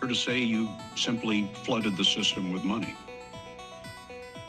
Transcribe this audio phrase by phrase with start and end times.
[0.00, 2.94] Or to say you simply flooded the system with money.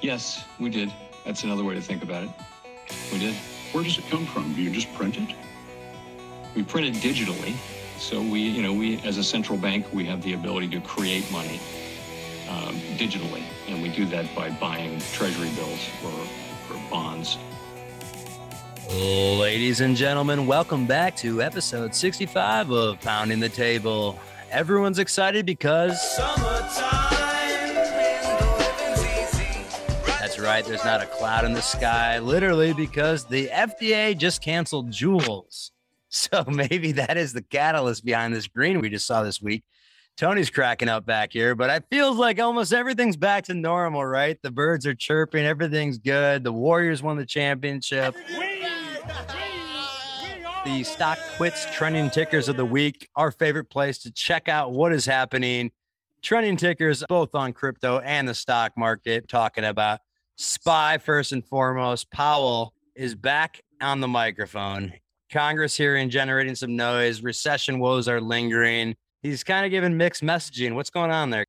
[0.01, 0.93] Yes, we did.
[1.25, 2.29] That's another way to think about it.
[3.11, 3.35] We did.
[3.71, 4.53] Where does it come from?
[4.53, 5.35] Do you just print it?
[6.55, 7.55] We print it digitally.
[7.97, 11.29] So we, you know, we as a central bank, we have the ability to create
[11.31, 11.59] money
[12.49, 17.37] um, digitally, and we do that by buying treasury bills or, or bonds.
[18.89, 24.17] Ladies and gentlemen, welcome back to episode 65 of Pounding the Table.
[24.51, 26.17] Everyone's excited because
[30.19, 34.91] that's right, there's not a cloud in the sky, literally, because the FDA just canceled
[34.91, 35.71] Juuls.
[36.11, 39.63] So maybe that is the catalyst behind this green we just saw this week.
[40.17, 44.35] Tony's cracking up back here, but it feels like almost everything's back to normal, right?
[44.41, 46.43] The birds are chirping, everything's good.
[46.43, 48.15] The Warriors won the championship.
[50.65, 54.91] The stock quits trending tickers of the week, our favorite place to check out what
[54.91, 55.71] is happening.
[56.21, 60.01] Trending tickers, both on crypto and the stock market, talking about
[60.35, 62.11] SPY first and foremost.
[62.11, 64.91] Powell is back on the microphone.
[65.31, 67.23] Congress hearing generating some noise.
[67.23, 68.95] Recession woes are lingering.
[69.21, 70.75] He's kind of giving mixed messaging.
[70.75, 71.45] What's going on there?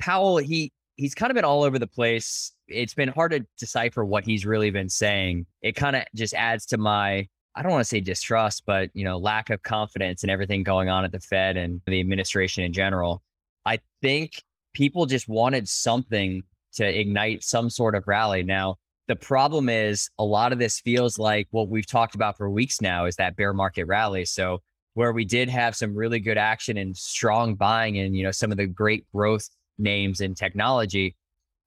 [0.00, 2.52] Powell, he he's kind of been all over the place.
[2.66, 5.46] It's been hard to decipher what he's really been saying.
[5.62, 7.28] It kind of just adds to my
[7.58, 10.88] I don't want to say distrust, but you know, lack of confidence in everything going
[10.88, 13.20] on at the Fed and the administration in general.
[13.66, 18.44] I think people just wanted something to ignite some sort of rally.
[18.44, 18.76] Now,
[19.08, 22.80] the problem is a lot of this feels like what we've talked about for weeks
[22.80, 24.24] now is that bear market rally.
[24.24, 24.62] So
[24.94, 28.52] where we did have some really good action and strong buying in, you know, some
[28.52, 31.16] of the great growth names in technology,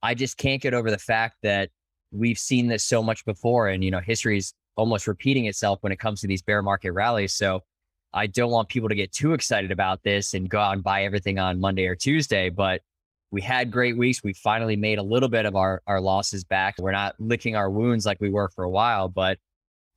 [0.01, 1.69] I just can't get over the fact that
[2.13, 5.91] we've seen this so much before and, you know, history is almost repeating itself when
[5.91, 7.33] it comes to these bear market rallies.
[7.33, 7.61] So
[8.13, 11.03] I don't want people to get too excited about this and go out and buy
[11.03, 12.81] everything on Monday or Tuesday, but
[13.29, 14.23] we had great weeks.
[14.23, 16.75] We finally made a little bit of our, our losses back.
[16.79, 19.37] We're not licking our wounds like we were for a while, but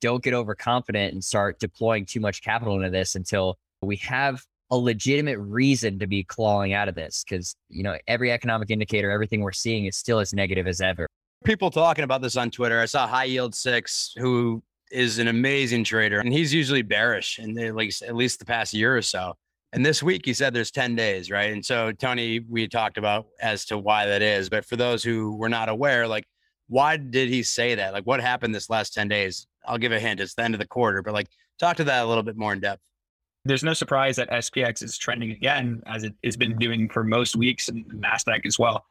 [0.01, 4.77] don't get overconfident and start deploying too much capital into this until we have a
[4.77, 7.25] legitimate reason to be clawing out of this.
[7.27, 11.07] Cause, you know, every economic indicator, everything we're seeing is still as negative as ever.
[11.43, 12.79] People talking about this on Twitter.
[12.79, 17.55] I saw High Yield Six, who is an amazing trader, and he's usually bearish, and
[17.75, 19.33] like at least the past year or so.
[19.73, 21.51] And this week he said there's 10 days, right?
[21.51, 24.47] And so Tony, we talked about as to why that is.
[24.47, 26.23] But for those who were not aware, like
[26.67, 27.91] why did he say that?
[27.91, 29.47] Like what happened this last 10 days?
[29.65, 30.21] I'll give a hint.
[30.21, 31.27] It's the end of the quarter, but like
[31.59, 32.81] talk to that a little bit more in depth.
[33.43, 37.35] There's no surprise that SPX is trending again, as it has been doing for most
[37.35, 38.85] weeks, and NASDAQ as well.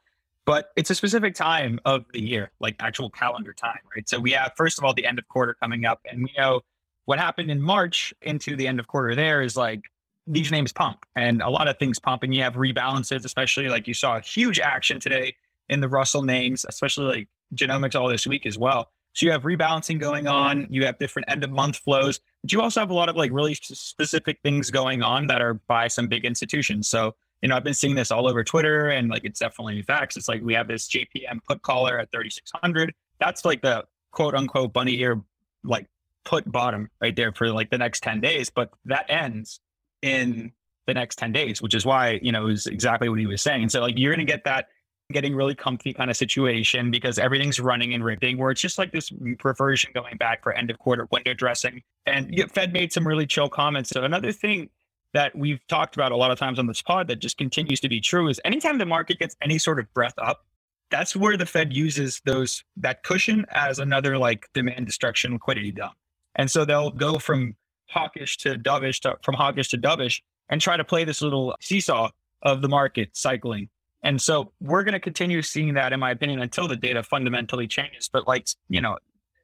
[0.45, 4.07] But it's a specific time of the year, like actual calendar time, right?
[4.07, 6.61] So we have, first of all, the end of quarter coming up, and we know
[7.05, 9.83] what happened in March into the end of quarter there is like
[10.27, 13.87] these names pump and a lot of things pump and you have rebalances, especially like
[13.87, 15.35] you saw a huge action today
[15.69, 18.91] in the Russell names, especially like genomics all this week as well.
[19.13, 22.61] So you have rebalancing going on, you have different end of month flows, but you
[22.61, 26.07] also have a lot of like really specific things going on that are by some
[26.07, 26.89] big institutions.
[26.89, 30.17] So, you know, I've been seeing this all over Twitter and like it's definitely facts.
[30.17, 32.91] It's like we have this JPM put collar at 3600.
[33.19, 35.21] That's like the quote unquote bunny ear
[35.63, 35.85] like
[36.23, 39.59] put bottom right there for like the next 10 days, but that ends
[40.01, 40.53] in
[40.87, 43.69] the next 10 days, which is why, you know, is exactly what he was saying.
[43.69, 44.69] So like you're going to get that
[45.11, 48.91] getting really comfy kind of situation because everything's running and ripping where it's just like
[48.91, 49.11] this
[49.43, 51.83] reversion going back for end of quarter window dressing.
[52.07, 53.91] And Fed made some really chill comments.
[53.91, 54.71] So another thing
[55.15, 57.87] that we've talked about a lot of times on this pod that just continues to
[57.87, 60.45] be true is anytime the market gets any sort of breath up,
[60.91, 65.93] that's where the Fed uses those that cushion as another like demand destruction liquidity dump.
[66.35, 67.55] And so they'll go from
[67.89, 72.09] hawkish to dovish to, from hawkish to dovish and try to play this little seesaw
[72.41, 73.69] of the market cycling.
[74.03, 77.67] And so we're going to continue seeing that, in my opinion, until the data fundamentally
[77.67, 78.09] changes.
[78.11, 78.97] But like, you know,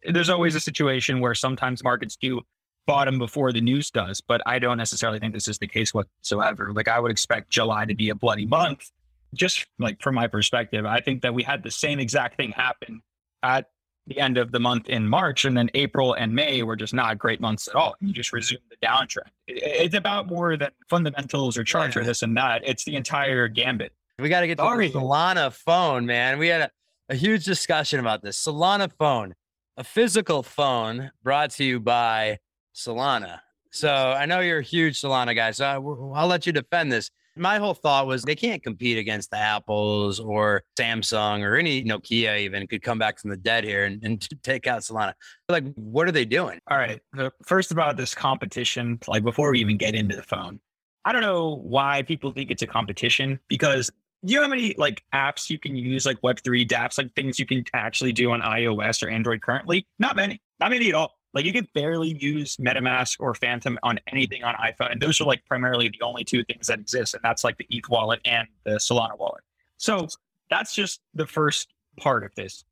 [0.03, 2.42] there's always a situation where sometimes markets do
[2.88, 6.72] bottom before the news does, but I don't necessarily think this is the case whatsoever.
[6.74, 8.90] Like I would expect July to be a bloody month.
[9.34, 13.02] Just like from my perspective, I think that we had the same exact thing happen
[13.44, 13.70] at
[14.08, 17.17] the end of the month in March, and then April and May were just not
[17.17, 17.96] great months at all.
[18.02, 19.29] You just resume the downtrend.
[19.47, 22.61] It's about more than fundamentals or charts or this and that.
[22.66, 23.94] It's the entire gambit.
[24.20, 24.90] We got to get to Sorry.
[24.90, 26.38] the Solana phone, man.
[26.38, 26.72] We had a,
[27.09, 28.44] a huge discussion about this.
[28.44, 29.35] Solana phone,
[29.78, 32.40] a physical phone brought to you by
[32.76, 33.40] Solana.
[33.72, 35.76] So I know you're a huge Solana guy, so I,
[36.20, 40.20] I'll let you defend this my whole thought was they can't compete against the Apples
[40.20, 44.28] or Samsung or any Nokia even could come back from the dead here and, and
[44.44, 45.14] take out Solana.
[45.47, 46.59] Like, what are they doing?
[46.70, 47.00] All right.
[47.46, 50.59] First about this competition, like before we even get into the phone,
[51.06, 53.90] I don't know why people think it's a competition because
[54.24, 57.46] you know how many like apps you can use, like Web3 dApps, like things you
[57.46, 59.88] can actually do on iOS or Android currently?
[59.97, 61.17] Not many, not many at all.
[61.33, 64.91] Like you can barely use MetaMask or Phantom on anything on iPhone.
[64.91, 67.13] And those are like primarily the only two things that exist.
[67.13, 69.41] And that's like the ETH wallet and the Solana wallet.
[69.78, 70.07] So
[70.49, 72.66] that's just the first part of this.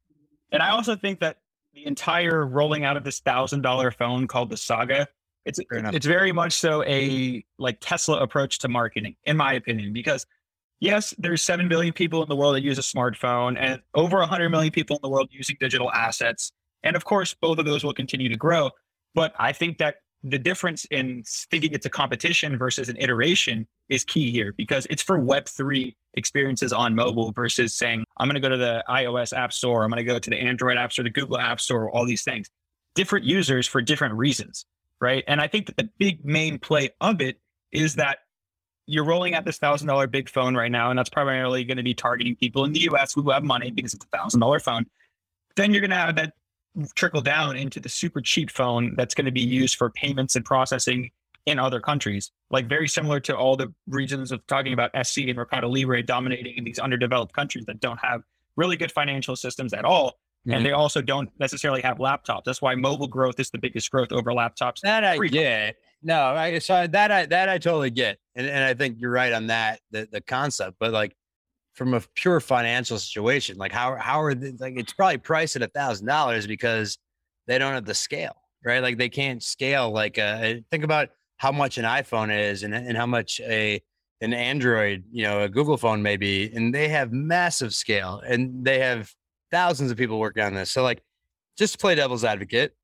[0.52, 1.38] And I also think that
[1.74, 5.08] the entire rolling out of this thousand dollar phone called the Saga,
[5.46, 10.26] it's it's very much so a like Tesla approach to marketing, in my opinion, because
[10.80, 14.50] yes, there's seven billion people in the world that use a smartphone, and over hundred
[14.50, 16.52] million people in the world using digital assets.
[16.84, 18.72] And of course, both of those will continue to grow.
[19.16, 24.04] But I think that the difference in thinking it's a competition versus an iteration is
[24.04, 28.50] key here because it's for Web3 experiences on mobile versus saying, I'm going to go
[28.50, 31.10] to the iOS App Store, I'm going to go to the Android App Store, the
[31.10, 32.50] Google App Store, all these things.
[32.96, 34.66] Different users for different reasons,
[35.00, 35.24] right?
[35.28, 37.40] And I think that the big main play of it
[37.72, 38.20] is that
[38.88, 41.84] you're rolling out this thousand dollar big phone right now, and that's primarily going to
[41.84, 44.86] be targeting people in the US who have money because it's a thousand dollar phone.
[45.56, 46.34] Then you're going to have that
[46.96, 50.46] trickle down into the super cheap phone that's going to be used for payments and
[50.46, 51.12] processing
[51.46, 55.36] in other countries, like very similar to all the regions of talking about SE and
[55.38, 58.22] Mercado Libre dominating in these underdeveloped countries that don't have
[58.56, 60.20] really good financial systems at all.
[60.48, 60.56] Mhm.
[60.56, 62.44] And they also don't necessarily have laptops.
[62.46, 64.82] That's why mobile growth is the biggest growth over laptops.
[64.82, 65.78] That I get.
[66.02, 69.34] No, I so that I that I totally get, and and I think you're right
[69.34, 70.78] on that the the concept.
[70.80, 71.16] But like
[71.80, 75.62] from a pure financial situation, like how how are they, like it's probably priced at
[75.62, 76.98] a thousand dollars because
[77.48, 78.36] they don't have the scale,
[78.66, 78.84] right?
[78.84, 79.90] Like they can't scale.
[79.90, 83.82] Like uh, think about how much an iPhone is and and how much a
[84.20, 88.80] an Android, you know, a Google phone maybe, and they have massive scale and they
[88.80, 89.10] have
[89.50, 90.70] thousands of people working on this.
[90.70, 91.02] So like,
[91.58, 92.76] just to play devil's advocate,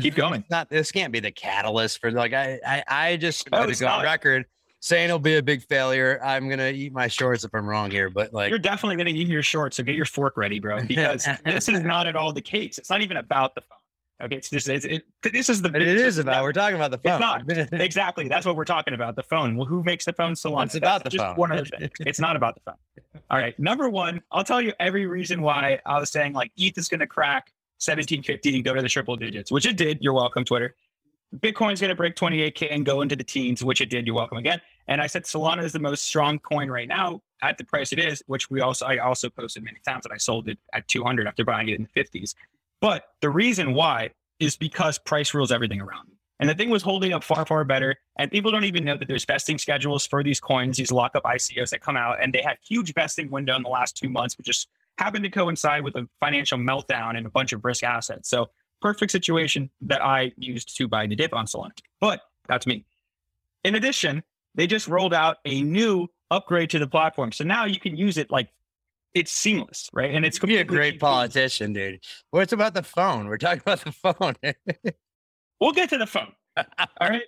[0.00, 0.44] Keep going.
[0.48, 3.88] not this can't be the catalyst for like I I, I just Oh, to go
[3.88, 4.44] on record
[4.86, 6.20] saying it'll be a big failure.
[6.22, 9.20] I'm gonna eat my shorts if I'm wrong here, but like You're definitely going to
[9.20, 12.32] eat your shorts, so get your fork ready, bro, because this is not at all
[12.32, 12.78] the case.
[12.78, 13.78] It's not even about the phone.
[14.22, 16.98] Okay, it's just it's, it, this is the it is about we're talking about the
[16.98, 17.20] phone.
[17.48, 17.72] It's not.
[17.80, 18.28] exactly.
[18.28, 19.16] That's what we're talking about.
[19.16, 19.56] The phone.
[19.56, 20.34] Well, who makes the phone?
[20.34, 20.66] Solana.
[20.66, 21.36] It's about That's the just phone.
[21.36, 21.90] One other thing.
[22.00, 23.20] It's not about the phone.
[23.28, 23.58] All right.
[23.58, 27.00] Number one, I'll tell you every reason why I was saying like ETH is going
[27.00, 27.52] to crack
[27.84, 29.98] 1750 and go to the triple digits, which it did.
[30.00, 30.74] You're welcome, Twitter.
[31.40, 34.06] Bitcoin's going to break 28k and go into the teens, which it did.
[34.06, 34.60] You're welcome again.
[34.88, 37.98] And I said Solana is the most strong coin right now at the price it
[37.98, 41.26] is, which we also I also posted many times that I sold it at 200
[41.26, 42.34] after buying it in the 50s.
[42.80, 46.10] But the reason why is because price rules everything around.
[46.38, 47.96] And the thing was holding up far, far better.
[48.18, 51.70] And people don't even know that there's vesting schedules for these coins, these lockup ICOs
[51.70, 52.22] that come out.
[52.22, 54.68] And they had huge vesting window in the last two months, which just
[54.98, 58.28] happened to coincide with a financial meltdown and a bunch of risk assets.
[58.28, 58.50] So
[58.80, 61.70] perfect situation that I used to buy the dip on Solana.
[62.00, 62.84] But that's me.
[63.64, 64.22] In addition,
[64.54, 67.32] they just rolled out a new upgrade to the platform.
[67.32, 68.48] So now you can use it like
[69.14, 70.14] it's seamless, right?
[70.14, 72.00] And it's gonna Be a great politician, dude.
[72.30, 73.28] What's about the phone?
[73.28, 74.34] We're talking about the phone.
[75.60, 76.32] We'll get to the phone.
[76.56, 77.22] All right.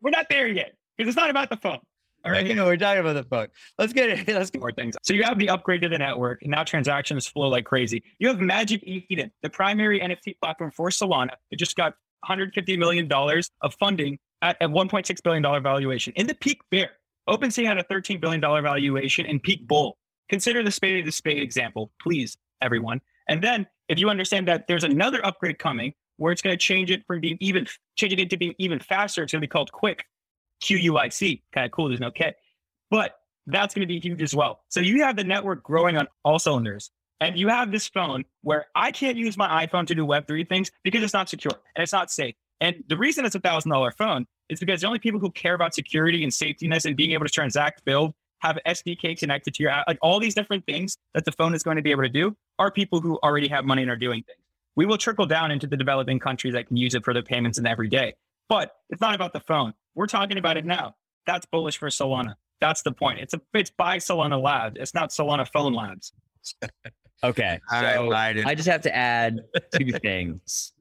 [0.00, 1.78] We're not there yet because it's not about the phone.
[2.24, 2.46] All right.
[2.46, 3.48] You know, we're talking about the phone.
[3.78, 4.28] Let's get it.
[4.34, 4.96] Let's get more things.
[5.02, 8.02] So you have the upgrade to the network, and now transactions flow like crazy.
[8.18, 11.32] You have Magic Eden, the primary NFT platform for Solana.
[11.50, 16.12] It just got 150 million dollars of funding at a 1.6 billion dollar valuation.
[16.14, 16.90] In the peak bear,
[17.28, 19.98] OpenSea had a 13 billion dollar valuation in peak bull.
[20.28, 23.00] Consider the spade of the spade example, please, everyone.
[23.28, 26.90] And then if you understand that there's another upgrade coming where it's going to change
[26.90, 27.66] it from being even
[27.96, 30.04] changing it to being even faster, it's going to be called Quick,
[30.62, 31.42] Q U I C.
[31.52, 31.88] Kind of cool.
[31.88, 32.32] There's no K,
[32.90, 34.60] but that's going to be huge as well.
[34.68, 36.90] So you have the network growing on all cylinders.
[37.20, 40.72] And you have this phone where I can't use my iPhone to do Web3 things
[40.82, 42.34] because it's not secure and it's not safe.
[42.60, 45.54] And the reason it's a thousand dollar phone is because the only people who care
[45.54, 49.70] about security and safetyness and being able to transact, build, have SDK connected to your
[49.70, 52.08] app, like all these different things that the phone is going to be able to
[52.08, 54.38] do are people who already have money and are doing things.
[54.74, 57.58] We will trickle down into the developing countries that can use it for their payments
[57.58, 58.14] and every day.
[58.48, 59.74] But it's not about the phone.
[59.94, 60.94] We're talking about it now.
[61.26, 62.34] That's bullish for Solana.
[62.60, 63.20] That's the point.
[63.20, 64.76] It's a it's by Solana Labs.
[64.78, 66.12] It's not Solana Phone Labs.
[67.24, 67.60] Okay.
[67.70, 68.46] All right, so Biden.
[68.46, 69.40] I just have to add
[69.78, 70.72] two things.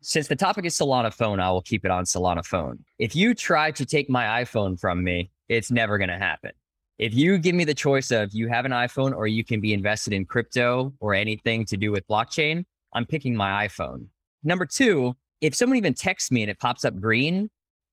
[0.00, 2.82] Since the topic is Solana phone, I will keep it on Solana phone.
[2.98, 6.52] If you try to take my iPhone from me, it's never going to happen.
[6.98, 9.72] If you give me the choice of you have an iPhone or you can be
[9.72, 12.64] invested in crypto or anything to do with blockchain,
[12.94, 14.06] I'm picking my iPhone.
[14.44, 17.50] Number two, if someone even texts me and it pops up green,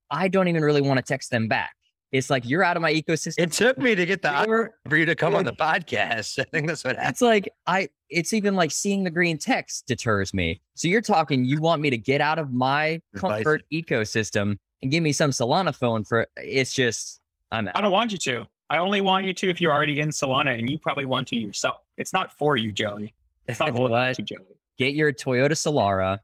[0.10, 1.74] I don't even really want to text them back.
[2.12, 3.36] It's like you're out of my ecosystem.
[3.38, 6.40] it took me to get the You're- for you to come on the podcast.
[6.40, 7.12] I think that's what happened.
[7.12, 10.62] it's like I it's even like seeing the green text deters me.
[10.76, 13.20] So you're talking you want me to get out of my Advice.
[13.44, 17.20] comfort ecosystem and give me some Solana phone for it's just
[17.52, 18.46] I'm I don't want you to.
[18.72, 21.36] I only want you to if you're already in Solana and you probably want to
[21.36, 21.78] yourself.
[21.98, 23.14] It's not for you, Joey.
[23.48, 24.18] It's not for What?
[24.18, 24.40] you, Joey.
[24.80, 26.18] get your Toyota Solara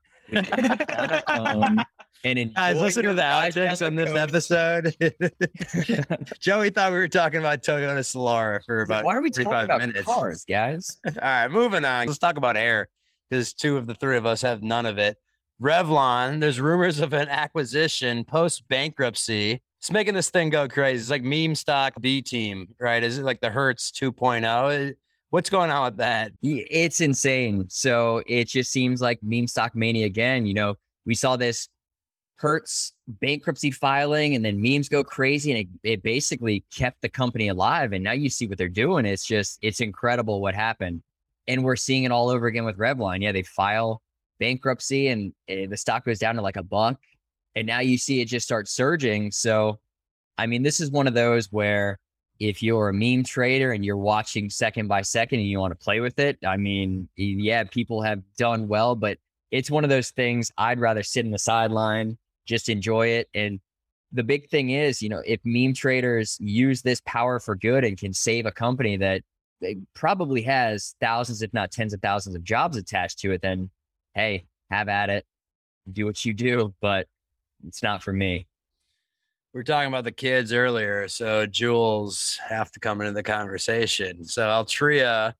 [1.27, 1.79] um,
[2.23, 4.95] and Guys, listen to the outtakes on this episode.
[6.39, 9.65] Joey thought we were talking about Toyota Solara for about Why are we talking 45
[9.65, 10.05] about minutes.
[10.05, 10.97] cars, guys?
[11.05, 12.07] All right, moving on.
[12.07, 12.89] Let's talk about air
[13.29, 15.17] because two of the three of us have none of it.
[15.61, 19.61] Revlon, there's rumors of an acquisition post bankruptcy.
[19.79, 20.99] It's making this thing go crazy.
[20.99, 23.03] It's like meme stock B team, right?
[23.03, 24.95] Is it like the Hertz 2.0?
[25.31, 26.31] What's going on with that?
[26.41, 27.65] It's insane.
[27.69, 30.45] So it just seems like meme stock mania again.
[30.45, 31.67] You know, we saw this
[32.37, 37.47] Hertz bankruptcy filing and then memes go crazy and it, it basically kept the company
[37.47, 37.91] alive.
[37.91, 39.05] And now you see what they're doing.
[39.05, 41.01] It's just, it's incredible what happened.
[41.47, 43.21] And we're seeing it all over again with Revlon.
[43.21, 44.01] Yeah, they file
[44.39, 46.97] bankruptcy and the stock goes down to like a buck.
[47.55, 49.31] And now you see it just start surging.
[49.31, 49.79] So,
[50.37, 51.99] I mean, this is one of those where
[52.39, 55.83] if you're a meme trader and you're watching second by second and you want to
[55.83, 59.17] play with it, I mean, yeah, people have done well, but
[59.51, 63.29] it's one of those things I'd rather sit in the sideline, just enjoy it.
[63.33, 63.59] And
[64.11, 67.97] the big thing is, you know, if meme traders use this power for good and
[67.97, 69.21] can save a company that
[69.93, 73.69] probably has thousands, if not tens of thousands of jobs attached to it, then
[74.13, 75.25] hey, have at it,
[75.91, 76.73] do what you do.
[76.81, 77.07] But
[77.65, 78.47] it's not for me.
[79.55, 84.25] We were talking about the kids earlier, so Juuls have to come into the conversation.
[84.25, 85.33] So Altria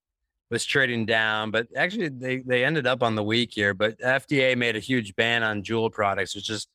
[0.50, 3.74] was trading down, but actually they they ended up on the week here.
[3.74, 6.66] But FDA made a huge ban on Juul products, which is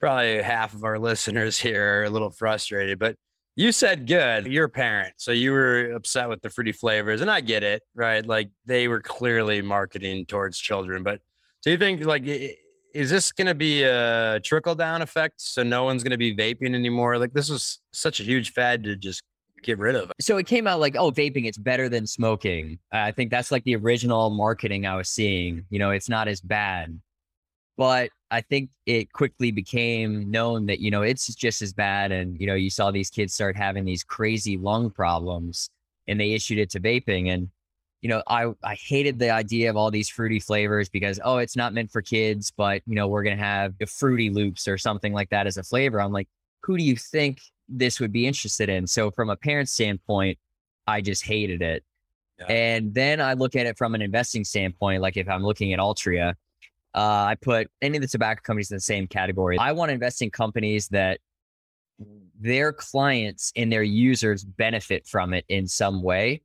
[0.00, 2.98] probably half of our listeners here are a little frustrated.
[2.98, 3.14] But
[3.54, 4.48] you said good.
[4.48, 7.84] You're a parent, so you were upset with the fruity flavors, and I get it,
[7.94, 8.26] right?
[8.26, 11.04] Like they were clearly marketing towards children.
[11.04, 11.20] But
[11.62, 12.24] do you think like
[12.94, 15.40] is this going to be a trickle down effect?
[15.40, 17.18] So no one's going to be vaping anymore.
[17.18, 19.22] Like this was such a huge fad to just
[19.62, 20.12] get rid of.
[20.20, 22.78] so it came out like, oh, vaping, it's better than smoking.
[22.92, 25.64] I think that's like the original marketing I was seeing.
[25.70, 27.00] You know, it's not as bad.
[27.76, 32.10] But I think it quickly became known that, you know, it's just as bad.
[32.10, 35.70] And, you know, you saw these kids start having these crazy lung problems
[36.08, 37.32] and they issued it to vaping.
[37.32, 37.50] And,
[38.00, 41.56] you know, I, I hated the idea of all these fruity flavors because, oh, it's
[41.56, 44.78] not meant for kids, but, you know, we're going to have the fruity loops or
[44.78, 46.00] something like that as a flavor.
[46.00, 46.28] I'm like,
[46.62, 48.86] who do you think this would be interested in?
[48.86, 50.38] So from a parent standpoint,
[50.86, 51.84] I just hated it.
[52.38, 52.46] Yeah.
[52.46, 55.80] And then I look at it from an investing standpoint, like if I'm looking at
[55.80, 56.34] Altria,
[56.94, 59.58] uh, I put any of the tobacco companies in the same category.
[59.58, 61.18] I want to invest in companies that
[62.40, 66.42] their clients and their users benefit from it in some way.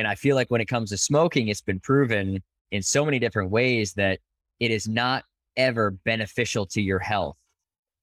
[0.00, 2.42] And I feel like when it comes to smoking, it's been proven
[2.72, 4.18] in so many different ways that
[4.58, 5.24] it is not
[5.56, 7.36] ever beneficial to your health.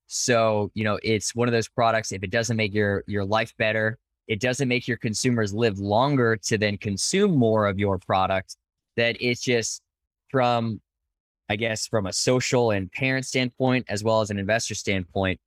[0.06, 3.52] So, you know, it's one of those products, if it doesn't make your your life
[3.58, 8.56] better, it doesn't make your consumers live longer to then consume more of your product,
[8.96, 9.82] that it's just
[10.30, 10.80] from,
[11.48, 15.40] I guess, from a social and parent standpoint, as well as an investor standpoint,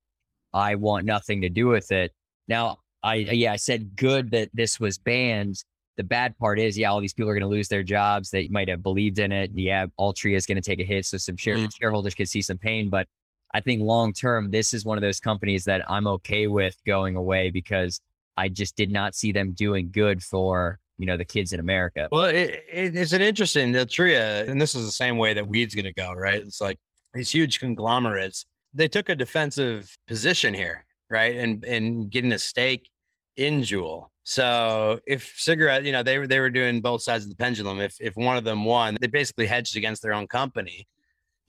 [0.54, 2.12] I want nothing to do with it.
[2.48, 5.64] Now, I, yeah, I said good that this was banned.
[6.02, 8.32] The bad part is, yeah, all these people are going to lose their jobs.
[8.32, 9.52] They might have believed in it.
[9.54, 11.06] Yeah, Altria is going to take a hit.
[11.06, 11.70] So some share- Mm.
[11.80, 12.90] shareholders could see some pain.
[12.90, 13.08] But
[13.54, 17.16] I think long term, this is one of those companies that I'm okay with going
[17.16, 18.02] away because
[18.36, 22.08] I just did not see them doing good for you know the kids in America.
[22.12, 25.76] Well, it, it, it's an interesting Altria, and this is the same way that weed's
[25.76, 26.42] going to go, right?
[26.42, 26.80] It's like
[27.14, 28.46] these huge conglomerates.
[28.74, 32.90] They took a defensive position here, right, and and getting a stake
[33.38, 34.08] in Juul.
[34.24, 37.80] So if cigarette, you know, they were they were doing both sides of the pendulum.
[37.80, 40.88] If if one of them won, they basically hedged against their own company.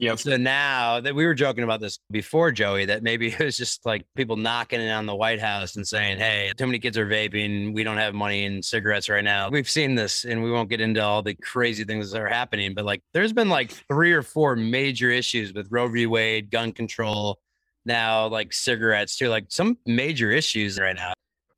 [0.02, 0.18] Yep.
[0.18, 3.86] So now that we were joking about this before, Joey, that maybe it was just
[3.86, 7.06] like people knocking it on the White House and saying, Hey, too many kids are
[7.06, 7.72] vaping.
[7.72, 9.48] We don't have money in cigarettes right now.
[9.48, 12.74] We've seen this and we won't get into all the crazy things that are happening,
[12.74, 16.06] but like there's been like three or four major issues with Roe v.
[16.06, 17.38] Wade, gun control,
[17.84, 21.12] now like cigarettes too, like some major issues right now.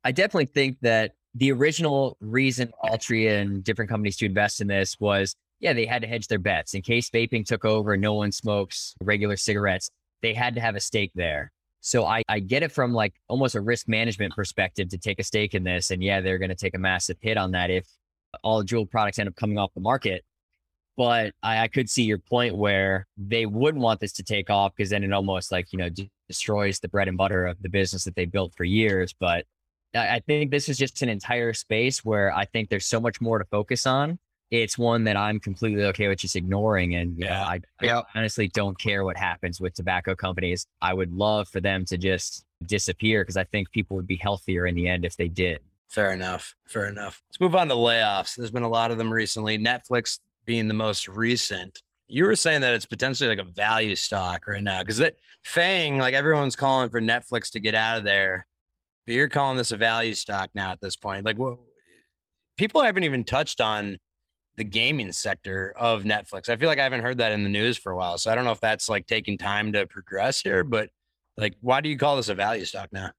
[0.04, 5.00] I definitely think that the original reason Altria and different companies to invest in this
[5.00, 8.14] was, yeah, they had to hedge their bets in case vaping took over and no
[8.14, 9.90] one smokes regular cigarettes.
[10.23, 11.50] They had to have a stake there.
[11.80, 15.25] So I, I get it from like almost a risk management perspective to take a
[15.25, 15.90] stake in this.
[15.90, 17.87] And yeah, they're going to take a massive hit on that if
[18.42, 20.25] all Juul products end up coming off the market.
[20.96, 24.73] But I, I could see your point where they would want this to take off
[24.76, 27.68] because then it almost like, you know, de- destroys the bread and butter of the
[27.68, 29.14] business that they built for years.
[29.18, 29.44] But
[29.94, 33.38] I think this is just an entire space where I think there's so much more
[33.38, 34.18] to focus on.
[34.50, 36.94] it's one that I'm completely okay with just ignoring.
[36.94, 37.44] And yeah.
[37.44, 40.66] I, I honestly don't care what happens with tobacco companies.
[40.80, 44.66] I would love for them to just disappear because I think people would be healthier
[44.66, 45.60] in the end if they did.
[45.88, 46.54] Fair enough.
[46.66, 47.22] Fair enough.
[47.30, 48.36] Let's move on to layoffs.
[48.36, 49.58] There's been a lot of them recently.
[49.58, 51.82] Netflix being the most recent.
[52.06, 55.98] You were saying that it's potentially like a value stock right now because that Fang,
[55.98, 58.46] like everyone's calling for Netflix to get out of there,
[59.06, 61.25] but you're calling this a value stock now at this point.
[61.25, 61.58] Like, what?
[62.56, 63.99] People haven't even touched on
[64.56, 66.49] the gaming sector of Netflix.
[66.49, 68.18] I feel like I haven't heard that in the news for a while.
[68.18, 70.90] So I don't know if that's like taking time to progress here, but
[71.37, 73.11] like, why do you call this a value stock now?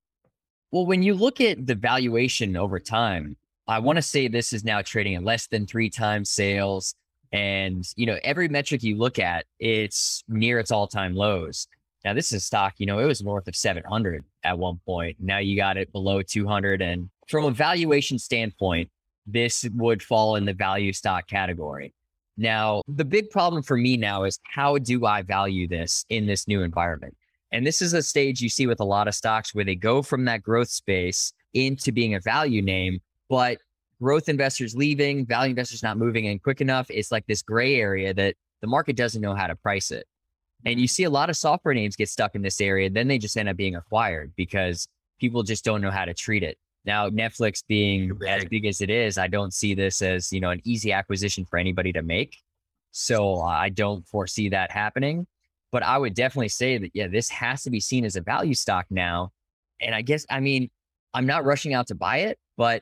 [0.72, 3.36] Well, when you look at the valuation over time,
[3.68, 6.96] I want to say this is now trading at less than three times sales.
[7.32, 11.68] And, you know, every metric you look at, it's near its all time lows.
[12.05, 15.17] Now, this is a stock, you know, it was north of 700 at one point.
[15.19, 16.79] Now you got it below 200.
[16.79, 18.91] And from a valuation standpoint,
[19.25, 21.95] this would fall in the value stock category.
[22.38, 26.47] Now, the big problem for me now is how do I value this in this
[26.47, 27.17] new environment?
[27.51, 30.03] And this is a stage you see with a lot of stocks where they go
[30.03, 33.57] from that growth space into being a value name, but
[34.00, 36.85] growth investors leaving, value investors not moving in quick enough.
[36.91, 40.05] It's like this gray area that the market doesn't know how to price it.
[40.65, 42.89] And you see a lot of software names get stuck in this area.
[42.89, 44.88] Then they just end up being acquired because
[45.19, 46.57] people just don't know how to treat it.
[46.86, 48.65] Now, Netflix being as Big.
[48.65, 51.91] as it is, I don't see this as, you know, an easy acquisition for anybody
[51.93, 52.38] to make.
[52.91, 55.27] So uh, I don't foresee that happening.
[55.72, 58.53] But I would definitely say that, yeah, this has to be seen as a value
[58.53, 59.31] stock now.
[59.81, 60.69] And I guess, I mean,
[61.13, 62.81] I'm not rushing out to buy it, but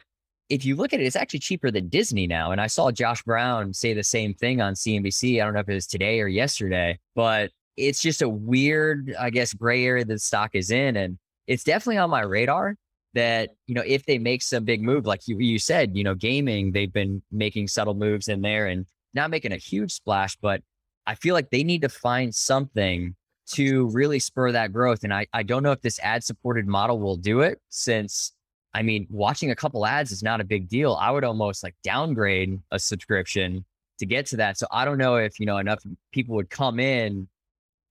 [0.49, 2.51] if you look at it, it's actually cheaper than Disney now.
[2.51, 5.41] And I saw Josh Brown say the same thing on CNBC.
[5.41, 9.29] I don't know if it was today or yesterday, but it's just a weird, I
[9.29, 10.95] guess, gray area that the stock is in.
[10.97, 12.75] And it's definitely on my radar
[13.13, 13.55] that, mm-hmm.
[13.67, 16.71] you know, if they make some big move, like you, you said, you know, gaming,
[16.71, 20.61] they've been making subtle moves in there and not making a huge splash, but
[21.05, 23.15] I feel like they need to find something
[23.51, 25.03] to really spur that growth.
[25.03, 28.31] And I, I don't know if this ad supported model will do it since
[28.73, 30.97] I mean, watching a couple ads is not a big deal.
[30.99, 33.65] I would almost like downgrade a subscription
[33.99, 34.57] to get to that.
[34.57, 35.79] So I don't know if, you know, enough
[36.11, 37.27] people would come in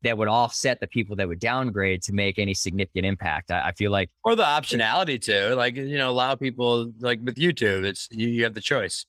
[0.02, 3.50] that would offset the people that would downgrade to make any significant impact.
[3.50, 7.36] I, I feel like or the optionality to like you know allow people like with
[7.36, 9.06] youtube it's you, you have the choice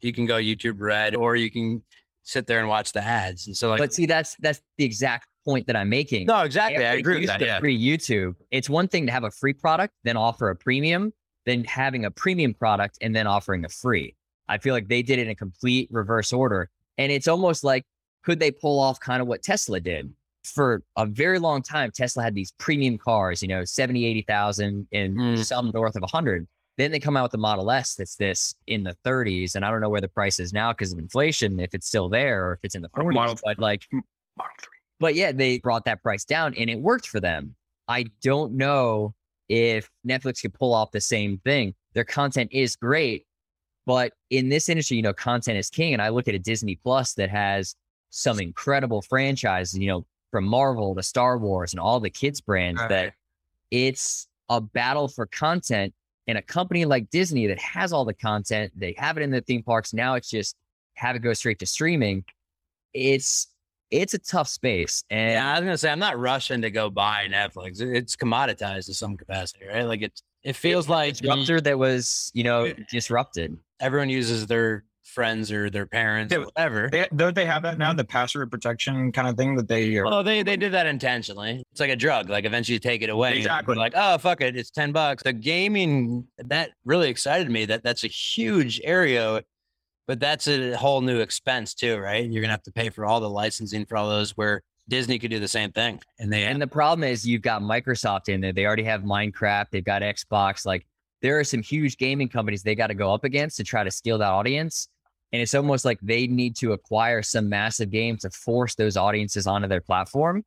[0.00, 1.82] you can go youtube red or you can
[2.22, 5.26] sit there and watch the ads and so like but see that's that's the exact
[5.44, 6.26] point that I'm making.
[6.26, 8.34] no exactly i agree with that yeah Free YouTube.
[8.50, 11.12] It's one thing to have a free product, then offer a premium,
[11.44, 14.14] then having a premium product and then offering a free.
[14.48, 16.70] I feel like they did it in a complete reverse order.
[16.98, 17.84] And it's almost like,
[18.24, 20.12] could they pull off kind of what Tesla did?
[20.44, 25.16] For a very long time, Tesla had these premium cars, you know, 70, 80,000 and
[25.16, 25.44] Mm.
[25.44, 26.46] some north of 100.
[26.76, 29.54] Then they come out with the Model S that's this in the 30s.
[29.54, 32.08] And I don't know where the price is now because of inflation, if it's still
[32.08, 33.14] there or if it's in the 40s.
[33.14, 34.68] Model- but like, Model 3.
[35.00, 37.54] but yeah, they brought that price down and it worked for them.
[37.88, 39.14] I don't know
[39.48, 41.74] if Netflix could pull off the same thing.
[41.94, 43.24] Their content is great,
[43.86, 45.92] but in this industry, you know, content is king.
[45.92, 47.76] And I look at a Disney Plus that has
[48.10, 50.04] some incredible franchises, you know,
[50.34, 52.88] from Marvel to Star Wars and all the kids brands Right.
[52.88, 53.14] that
[53.70, 55.94] it's a battle for content.
[56.26, 59.42] And a company like Disney that has all the content, they have it in the
[59.42, 59.94] theme parks.
[59.94, 60.56] Now it's just
[60.94, 62.24] have it go straight to streaming.
[62.92, 63.46] It's
[63.92, 65.04] it's a tough space.
[65.08, 68.86] And yeah i was gonna say i'm not rushing to go buy netflix it's commoditized
[68.86, 73.56] to some capacity right like it's it feels like disruptor that was, you know, disrupted.
[73.80, 77.78] everyone uses their friends or their parents Yeah, or whatever They, don't they have that
[77.78, 77.92] now?
[77.92, 80.04] The password protection kind of thing that they are.
[80.04, 81.62] Well, they they did that intentionally.
[81.70, 82.30] It's like a drug.
[82.30, 83.36] Like eventually you take it away.
[83.36, 83.76] Exactly.
[83.76, 85.22] Like, oh fuck it, it's ten bucks.
[85.22, 87.66] The gaming that really excited me.
[87.66, 89.42] That that's a huge area,
[90.06, 92.28] but that's a whole new expense too, right?
[92.28, 94.32] You're gonna have to pay for all the licensing for all those.
[94.32, 97.62] Where Disney could do the same thing, and they And the problem is you've got
[97.62, 98.52] Microsoft in there.
[98.52, 100.66] They already have Minecraft, they've got Xbox.
[100.66, 100.86] Like
[101.22, 103.90] there are some huge gaming companies they got to go up against to try to
[103.90, 104.88] steal that audience.
[105.32, 109.46] And it's almost like they need to acquire some massive game to force those audiences
[109.46, 110.44] onto their platform.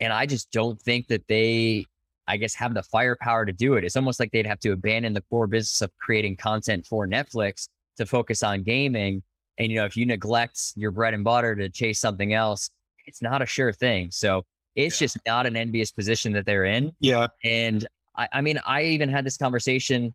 [0.00, 1.84] And I just don't think that they,
[2.28, 3.84] I guess, have the firepower to do it.
[3.84, 7.68] It's almost like they'd have to abandon the core business of creating content for Netflix
[7.96, 9.22] to focus on gaming.
[9.58, 12.70] And, you know, if you neglect your bread and butter to chase something else,
[13.06, 14.12] it's not a sure thing.
[14.12, 14.44] So
[14.76, 16.92] it's just not an envious position that they're in.
[17.00, 17.26] Yeah.
[17.42, 17.84] And
[18.16, 20.14] I, I mean, I even had this conversation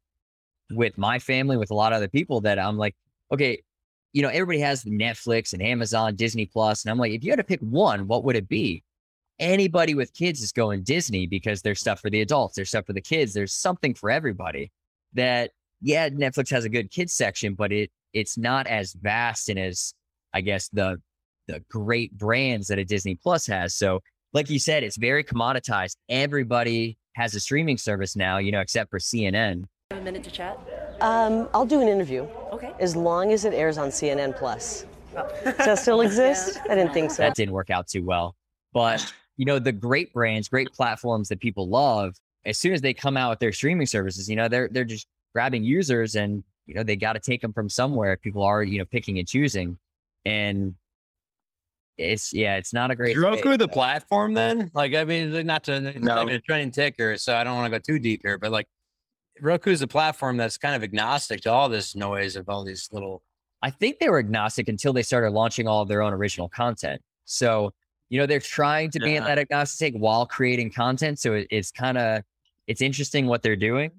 [0.71, 2.95] with my family, with a lot of other people that I'm like,
[3.33, 3.61] okay,
[4.13, 7.37] you know, everybody has Netflix and Amazon, Disney Plus, and I'm like, if you had
[7.37, 8.83] to pick one, what would it be?
[9.39, 12.93] Anybody with kids is going Disney because there's stuff for the adults, there's stuff for
[12.93, 14.71] the kids, there's something for everybody.
[15.13, 19.59] That yeah, Netflix has a good kids section, but it it's not as vast and
[19.59, 19.93] as
[20.33, 21.01] I guess the
[21.47, 23.75] the great brands that a Disney Plus has.
[23.75, 25.97] So, like you said, it's very commoditized.
[26.07, 29.65] Everybody has a streaming service now, you know, except for CNN.
[29.91, 30.59] Have a minute to chat?
[31.01, 32.71] Um, I'll do an interview Okay.
[32.79, 34.85] as long as it airs on CNN Plus.
[35.13, 36.59] Does that still exist?
[36.69, 37.23] I didn't think so.
[37.23, 38.35] That didn't work out too well.
[38.73, 42.93] But, you know, the great brands, great platforms that people love, as soon as they
[42.93, 46.73] come out with their streaming services, you know, they're they're just grabbing users and, you
[46.75, 48.17] know, they got to take them from somewhere.
[48.17, 49.77] People are, you know, picking and choosing.
[50.25, 50.75] And
[51.97, 53.57] it's yeah, it's not a great Roku space.
[53.59, 54.71] the platform then?
[54.73, 55.91] Like, I mean, like, not to No.
[55.99, 58.51] not even a trending ticker, so I don't want to go too deep here, but
[58.51, 58.67] like,
[59.41, 63.23] Roku's a platform that's kind of agnostic to all this noise of all these little.
[63.61, 67.01] I think they were agnostic until they started launching all of their own original content.
[67.25, 67.73] So,
[68.09, 69.21] you know, they're trying to be Yeah.
[69.25, 71.19] that agnostic while creating content.
[71.19, 72.23] So it, it's kind of
[72.67, 73.91] it's interesting what they're doing.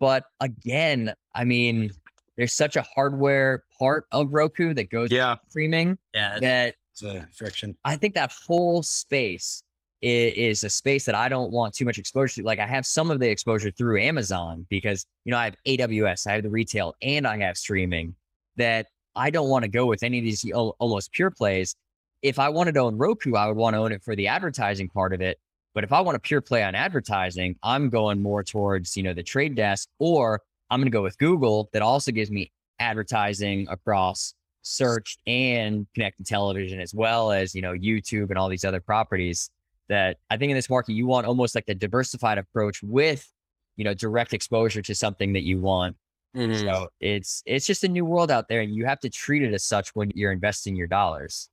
[0.00, 1.90] But again, I mean,
[2.36, 5.36] there's such a hardware part of Roku that goes Yeah.
[5.48, 7.76] streaming Yeah, that it's a friction.
[7.84, 9.62] I think that whole space
[10.04, 12.46] is, is a space that I don't want too much exposure to.
[12.46, 16.26] Like I have some of the exposure through Amazon because you know I have AWS,
[16.26, 18.14] I have the retail, and I have streaming.
[18.56, 18.86] That
[19.16, 21.74] I don't want to go with any of these al- almost pure plays.
[22.22, 24.88] If I wanted to own Roku, I would want to own it for the advertising
[24.88, 25.38] part of it.
[25.74, 29.14] But if I want a pure play on advertising, I'm going more towards you know
[29.14, 33.66] the trade desk, or I'm going to go with Google that also gives me advertising
[33.70, 38.80] across search and connected television as well as you know YouTube and all these other
[38.80, 39.50] properties
[39.88, 43.30] that I think in this market you want almost like a diversified approach with
[43.76, 45.96] you know direct exposure to something that you want.
[46.36, 46.60] Mhm.
[46.60, 49.52] So it's it's just a new world out there and you have to treat it
[49.54, 51.48] as such when you're investing your dollars.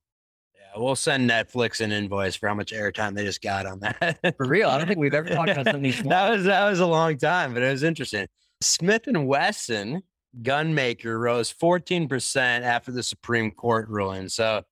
[0.54, 4.18] Yeah, we'll send Netflix an invoice for how much airtime they just got on that.
[4.36, 6.86] For real, I don't think we've ever talked about something that was that was a
[6.86, 8.26] long time, but it was interesting.
[8.60, 10.02] Smith and Wesson
[10.40, 14.28] gun maker rose 14% after the Supreme Court ruling.
[14.28, 14.62] So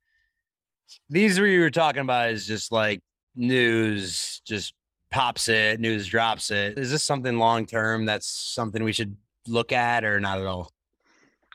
[1.09, 3.01] these were you were talking about is just like
[3.35, 4.75] news just
[5.11, 6.79] pops it, news drops it.
[6.79, 9.17] Is this something long term that's something we should
[9.47, 10.73] look at or not at all?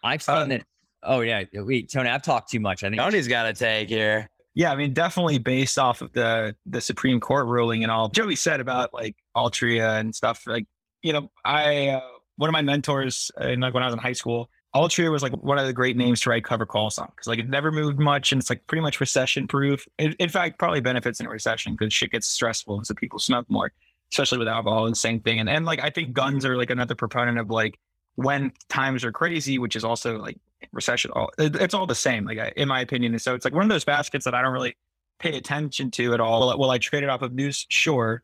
[0.03, 0.63] I've seen Uh, it.
[1.03, 2.83] Oh yeah, wait, Tony, I've talked too much.
[2.83, 4.29] I think Tony's got a take here.
[4.55, 8.35] Yeah, I mean, definitely based off of the the Supreme Court ruling and all Joey
[8.35, 10.43] said about like Altria and stuff.
[10.47, 10.65] Like,
[11.03, 12.01] you know, I uh,
[12.37, 15.23] one of my mentors, uh, in, like when I was in high school, Altria was
[15.23, 17.71] like one of the great names to write cover calls on because like it never
[17.71, 19.87] moved much and it's like pretty much recession proof.
[19.97, 23.17] In, in fact, probably benefits in a recession because shit gets stressful and so people
[23.17, 23.71] smoke more,
[24.11, 24.85] especially with alcohol.
[24.85, 25.39] And the same thing.
[25.39, 26.51] And and like I think guns mm-hmm.
[26.51, 27.79] are like another proponent of like
[28.15, 30.37] when times are crazy, which is also like
[30.73, 31.11] recession.
[31.11, 33.13] All it- it's all the same, like I- in my opinion.
[33.13, 34.75] And so it's like one of those baskets that I don't really
[35.19, 36.41] pay attention to at all.
[36.47, 37.65] Will, will I trade it off of news?
[37.69, 38.21] Sure.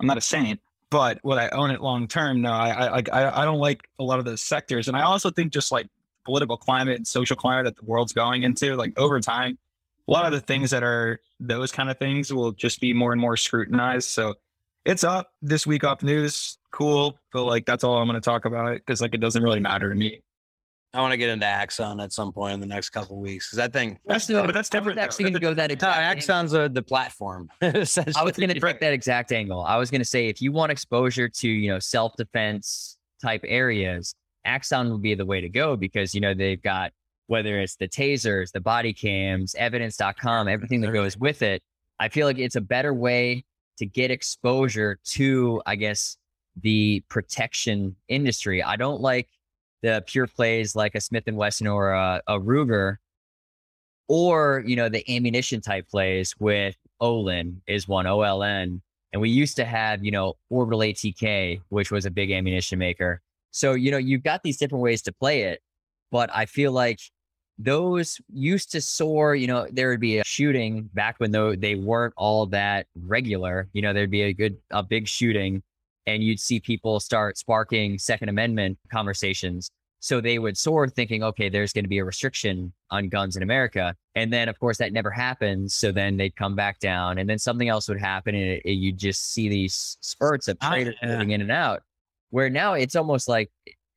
[0.00, 0.58] I'm not a saint,
[0.92, 2.42] but will I own it long term?
[2.42, 5.50] No, I I, I don't like a lot of those sectors, and I also think
[5.50, 5.86] just like
[6.24, 9.58] political climate and social climate that the world's going into, like over time,
[10.06, 13.10] a lot of the things that are those kind of things will just be more
[13.10, 14.10] and more scrutinized.
[14.10, 14.34] So
[14.84, 18.44] it's up this week up news, cool, but like that's all I'm going to talk
[18.44, 20.20] about because like it doesn't really matter to me.
[20.94, 23.48] I want to get into Axon at some point in the next couple of weeks
[23.48, 25.72] because I think That's No, but that's I was actually going to go that no,
[25.72, 26.18] exact angle.
[26.18, 27.48] Axon's a, the platform.
[27.62, 29.62] I was going to take that exact angle.
[29.62, 33.42] I was going to say if you want exposure to you know self defense type
[33.44, 36.92] areas, Axon would be the way to go because you know they've got
[37.26, 41.62] whether it's the tasers, the body cams, evidence.com, everything that goes with it.
[41.98, 43.44] I feel like it's a better way
[43.78, 46.18] to get exposure to, I guess,
[46.60, 48.62] the protection industry.
[48.62, 49.28] I don't like
[49.82, 52.96] the pure plays like a Smith and Wesson or a, a Ruger,
[54.08, 58.80] or you know the ammunition type plays with Olin is one OLN,
[59.12, 63.20] and we used to have you know Orbital ATK, which was a big ammunition maker.
[63.50, 65.60] So you know you've got these different ways to play it,
[66.10, 67.00] but I feel like
[67.58, 69.34] those used to soar.
[69.34, 73.68] You know there would be a shooting back when though they weren't all that regular.
[73.72, 75.62] You know there'd be a good a big shooting,
[76.06, 79.70] and you'd see people start sparking Second Amendment conversations.
[80.00, 83.42] So they would soar thinking, okay, there's going to be a restriction on guns in
[83.44, 83.94] America.
[84.16, 85.74] And then, of course, that never happens.
[85.74, 88.34] So then they'd come back down and then something else would happen.
[88.34, 91.12] And it, it- you'd just see these spurts of Ah, traders yeah.
[91.12, 91.82] moving in and out.
[92.30, 93.52] Where now it's almost like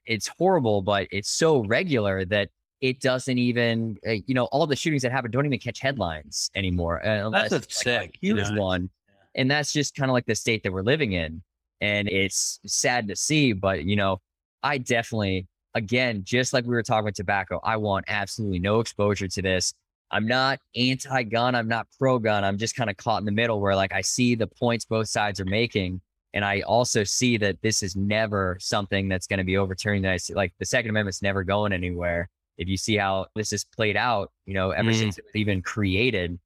[0.05, 2.49] it's horrible, but it's so regular that
[2.81, 6.51] it doesn't even, uh, you know, all the shootings that happen don't even catch headlines
[6.53, 7.03] anymore.
[7.03, 8.51] Uh, unless That's like, sick, you know?
[8.61, 8.91] one.
[9.33, 11.41] And that's just kind of like the state that we're living in.
[11.81, 14.21] And it's sad to see, but, you know,
[14.63, 19.27] I definitely, again, just like we were talking about tobacco, I want absolutely no exposure
[19.27, 19.73] to this.
[20.11, 21.55] I'm not anti gun.
[21.55, 22.43] I'm not pro gun.
[22.43, 25.09] I'm just kind of caught in the middle where like I see the points both
[25.09, 25.99] sides are making.
[26.33, 30.05] And I also see that this is never something that's going to be overturned.
[30.07, 32.29] I see, like the Second Amendment's never going anywhere.
[32.57, 34.99] If you see how this is played out, you know, ever Mm.
[34.99, 36.37] since it was even created,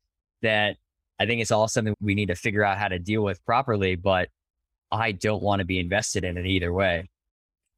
[0.42, 0.78] that
[1.20, 3.96] I think it's all something we need to figure out how to deal with properly.
[3.96, 4.30] But
[4.92, 7.10] I don't want to be invested in it either way.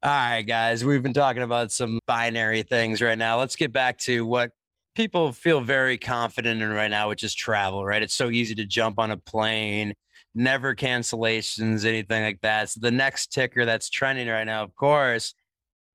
[0.02, 3.38] All right, guys, we've been talking about some binary things right now.
[3.38, 4.50] Let's get back to what
[4.94, 8.02] people feel very confident in right now, which is travel, right?
[8.02, 9.94] It's so easy to jump on a plane,
[10.34, 12.70] never cancellations, anything like that.
[12.70, 15.34] So the next ticker that's trending right now, of course,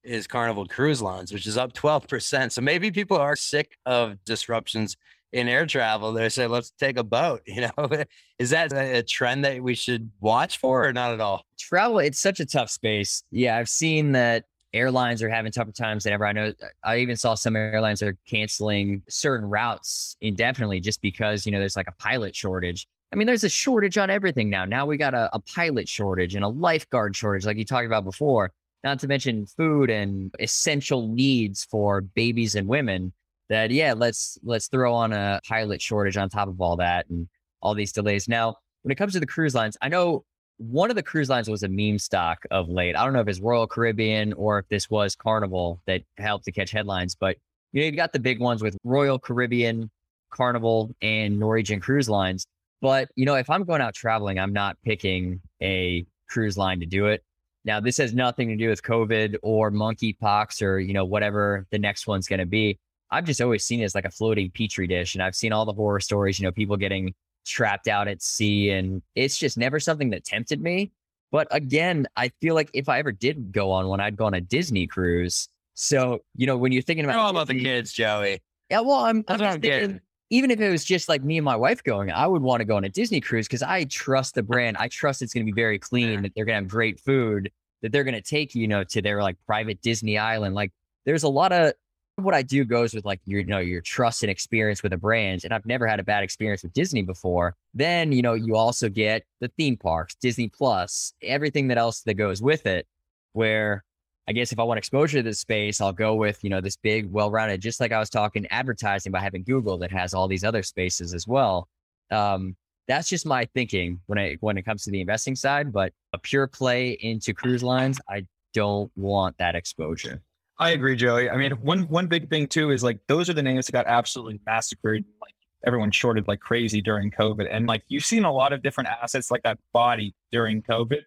[0.03, 2.51] is Carnival Cruise Lines, which is up 12%.
[2.51, 4.95] So maybe people are sick of disruptions
[5.34, 6.13] in air travel.
[6.13, 7.42] They say, let's take a boat.
[7.48, 7.90] You know,
[8.38, 11.48] is that a trend that we should watch for or not at all?
[11.58, 16.04] travel it's such a tough space yeah i've seen that airlines are having tougher times
[16.04, 20.80] than ever i know i even saw some airlines that are canceling certain routes indefinitely
[20.80, 24.10] just because you know there's like a pilot shortage i mean there's a shortage on
[24.10, 27.66] everything now now we got a, a pilot shortage and a lifeguard shortage like you
[27.66, 28.52] talked about before
[28.84, 33.12] not to mention food and essential needs for babies and women
[33.50, 37.28] that yeah let's let's throw on a pilot shortage on top of all that and
[37.62, 40.24] all these delays now when it comes to the cruise lines i know
[40.58, 42.96] one of the cruise lines was a meme stock of late.
[42.96, 46.52] I don't know if it's Royal Caribbean or if this was Carnival that helped to
[46.52, 47.38] catch headlines, but
[47.72, 49.90] you know, you've got the big ones with Royal Caribbean,
[50.32, 52.48] Carnival, and Norwegian cruise lines.
[52.82, 56.86] But you know, if I'm going out traveling, I'm not picking a cruise line to
[56.86, 57.24] do it.
[57.66, 61.80] Now, this has nothing to do with COVID or monkeypox or you know whatever the
[61.80, 62.80] next one's going to be.
[63.10, 65.65] I've just always seen it as like a floating petri dish, and I've seen all
[65.65, 66.39] the horror stories.
[66.39, 67.13] You know, people getting
[67.46, 70.91] trapped out at sea, and it's just never something that tempted me.
[71.32, 74.34] But again, I feel like if I ever did go on one, I'd go on
[74.34, 75.48] a Disney cruise.
[75.74, 78.41] So you know, when you're thinking about all about the kids, Joey.
[78.70, 81.46] yeah, well, I'm, That's I'm I'm thinking, even if it was just like me and
[81.46, 84.36] my wife going, I would want to go on a Disney cruise because I trust
[84.36, 84.78] the brand.
[84.78, 87.52] I trust it's going to be very clean, that they're going to have great food,
[87.82, 90.56] that they're going to take you know to their like private Disney island.
[90.56, 90.72] Like,
[91.06, 91.74] there's a lot of
[92.17, 94.97] what I do goes with like your you know your trust and experience with a
[94.97, 97.56] brand, and I've never had a bad experience with Disney before.
[97.73, 102.15] Then you know you also get the theme parks, Disney Plus, everything that else that
[102.15, 102.88] goes with it,
[103.34, 103.84] where
[104.27, 106.75] I guess if I want exposure to this space, I'll go with, you know, this
[106.75, 110.43] big, well-rounded, just like I was talking advertising by having Google that has all these
[110.43, 111.69] other spaces as well.
[112.12, 112.58] Um,
[112.89, 116.17] that's just my thinking when I when it comes to the investing side, but a
[116.17, 120.21] pure play into cruise lines, I don't want that exposure.
[120.60, 121.30] I agree, Joey.
[121.30, 123.86] I mean, one one big thing too is like those are the names that got
[123.88, 125.06] absolutely massacred.
[125.22, 128.89] Like everyone shorted like crazy during COVID, and like you've seen a lot of different
[128.89, 131.02] assets like that body during COVID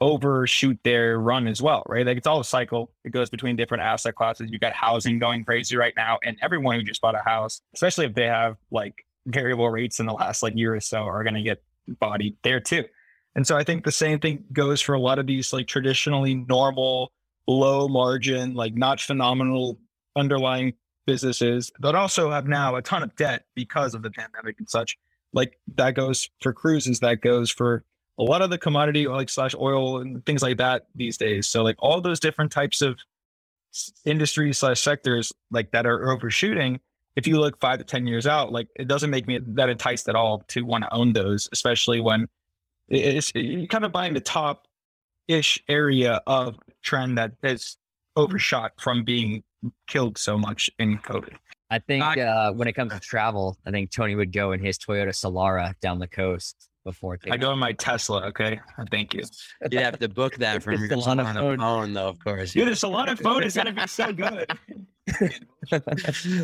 [0.00, 2.06] overshoot their run as well, right?
[2.06, 2.90] Like it's all a cycle.
[3.04, 4.50] It goes between different asset classes.
[4.50, 8.06] You got housing going crazy right now, and everyone who just bought a house, especially
[8.06, 8.94] if they have like
[9.26, 11.62] variable rates in the last like year or so, are going to get
[12.00, 12.84] bodied there too.
[13.34, 16.34] And so I think the same thing goes for a lot of these like traditionally
[16.34, 17.12] normal
[17.46, 19.78] low margin, like not phenomenal
[20.16, 20.74] underlying
[21.06, 24.98] businesses that also have now a ton of debt because of the pandemic and such.
[25.32, 27.84] Like that goes for cruises, that goes for
[28.18, 31.46] a lot of the commodity like slash oil and things like that these days.
[31.46, 32.98] So like all those different types of
[34.04, 36.80] industries slash sectors like that are overshooting.
[37.14, 40.08] If you look five to ten years out, like it doesn't make me that enticed
[40.08, 42.22] at all to want to own those, especially when
[42.88, 44.66] it- it's you're kind of buying the top
[45.28, 47.76] ish area of trend that is
[48.16, 49.42] overshot from being
[49.86, 51.34] killed so much in COVID.
[51.70, 54.78] I think uh, when it comes to travel, I think Tony would go in his
[54.78, 57.14] Toyota Solara down the coast before.
[57.14, 58.22] I taking go in my Tesla.
[58.28, 58.58] Okay,
[58.90, 59.22] thank you.
[59.70, 61.58] You'd have to book that from your It's a lot of Solana phone.
[61.58, 62.52] phone, though, of course.
[62.52, 63.42] Dude, it's a lot of phone.
[63.42, 64.46] It's gonna be so good.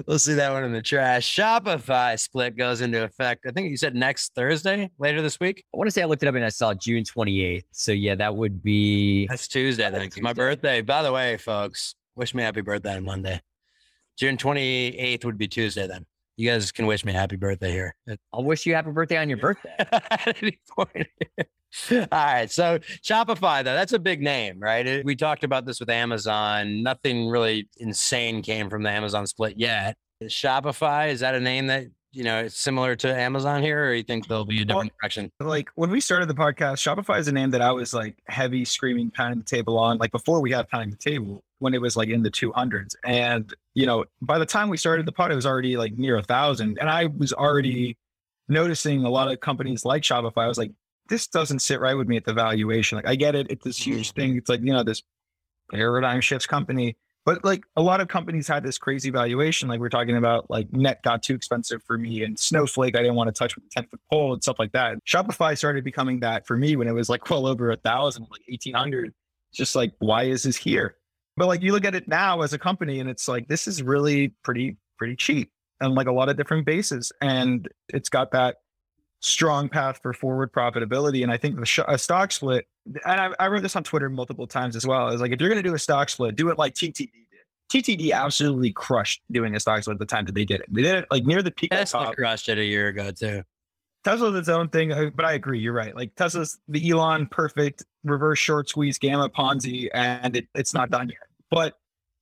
[0.06, 1.34] we'll see that one in the trash.
[1.34, 3.44] Shopify split goes into effect.
[3.46, 5.64] I think you said next Thursday, later this week.
[5.74, 7.62] I want to say I looked it up and I saw June 28th.
[7.72, 9.90] So yeah, that would be That's Tuesday.
[9.90, 10.80] Then it's my birthday.
[10.82, 13.40] By the way, folks, wish me happy birthday on Monday.
[14.18, 15.86] June twenty eighth would be Tuesday.
[15.86, 16.04] Then
[16.36, 17.94] you guys can wish me happy birthday here.
[18.32, 19.74] I'll wish you happy birthday on your birthday.
[19.78, 21.06] at any point.
[21.90, 22.50] All right.
[22.50, 24.86] So Shopify, though, that's a big name, right?
[24.86, 26.82] It- we talked about this with Amazon.
[26.82, 29.96] Nothing really insane came from the Amazon split yet.
[30.20, 33.94] Is Shopify, is that a name that, you know, it's similar to Amazon here, or
[33.94, 35.32] you think there'll be a different direction?
[35.40, 38.64] like when we started the podcast, Shopify is a name that I was like heavy
[38.64, 41.96] screaming pounding the table on, like before we had pounding the table when it was
[41.96, 42.94] like in the 200s.
[43.04, 46.16] And, you know, by the time we started the pod, it was already like near
[46.18, 46.78] a thousand.
[46.78, 47.96] And I was already
[48.48, 50.42] noticing a lot of companies like Shopify.
[50.44, 50.72] I was like,
[51.08, 52.96] this doesn't sit right with me at the valuation.
[52.96, 53.46] Like, I get it.
[53.50, 53.92] It's this mm-hmm.
[53.92, 54.36] huge thing.
[54.36, 55.02] It's like, you know, this
[55.70, 56.96] paradigm shifts company.
[57.24, 60.72] But like a lot of companies had this crazy valuation, like we're talking about, like
[60.72, 63.68] Net got too expensive for me, and Snowflake I didn't want to touch with a
[63.68, 64.98] ten foot pole and stuff like that.
[65.06, 68.42] Shopify started becoming that for me when it was like well over a thousand, like
[68.48, 69.14] eighteen hundred.
[69.54, 70.96] Just like why is this here?
[71.36, 73.82] But like you look at it now as a company, and it's like this is
[73.82, 78.56] really pretty pretty cheap and like a lot of different bases, and it's got that
[79.20, 81.22] strong path for forward profitability.
[81.22, 84.10] And I think the sh- a stock split, and I, I wrote this on Twitter
[84.10, 86.50] multiple times as well, is like if you're going to do a stock split, do
[86.50, 87.18] it like TTD did.
[87.72, 90.66] TTD absolutely crushed doing a stock split at the time that they did it.
[90.70, 92.16] They did it like near the peak of Tesla top.
[92.16, 93.42] crushed it a year ago too.
[94.04, 95.60] Tesla's its own thing, but I agree.
[95.60, 95.94] You're right.
[95.94, 101.08] Like Tesla's the Elon perfect reverse short squeeze gamma Ponzi, and it, it's not done
[101.08, 101.28] yet.
[101.50, 101.74] But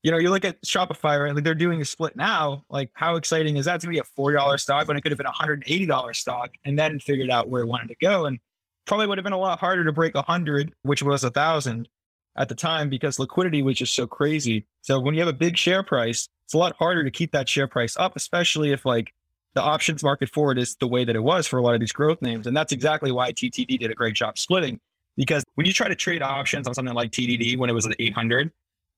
[0.02, 1.34] you know, you look at Shopify, right?
[1.34, 2.64] Like they're doing a split now.
[2.70, 3.76] Like, how exciting is that?
[3.76, 5.64] It's gonna be a forty dollar stock, when it could have been a hundred and
[5.66, 8.38] eighty dollar stock, and then figured out where it wanted to go, and
[8.86, 11.88] probably would have been a lot harder to break a hundred, which was a thousand
[12.36, 14.66] at the time because liquidity was just so crazy.
[14.82, 17.48] So when you have a big share price, it's a lot harder to keep that
[17.48, 19.12] share price up, especially if like
[19.54, 21.92] the options market forward is the way that it was for a lot of these
[21.92, 22.46] growth names.
[22.46, 24.80] And that's exactly why TTD did a great job splitting.
[25.20, 27.94] Because when you try to trade options on something like TTD when it was at
[27.98, 28.50] 800,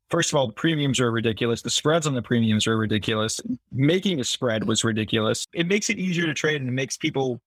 [0.09, 1.63] first of all, the premiums are ridiculous.
[1.63, 3.41] The spreads on the premiums are ridiculous.
[3.73, 5.49] Making a spread was ridiculous.
[5.53, 7.41] It makes it easier to trade and it makes people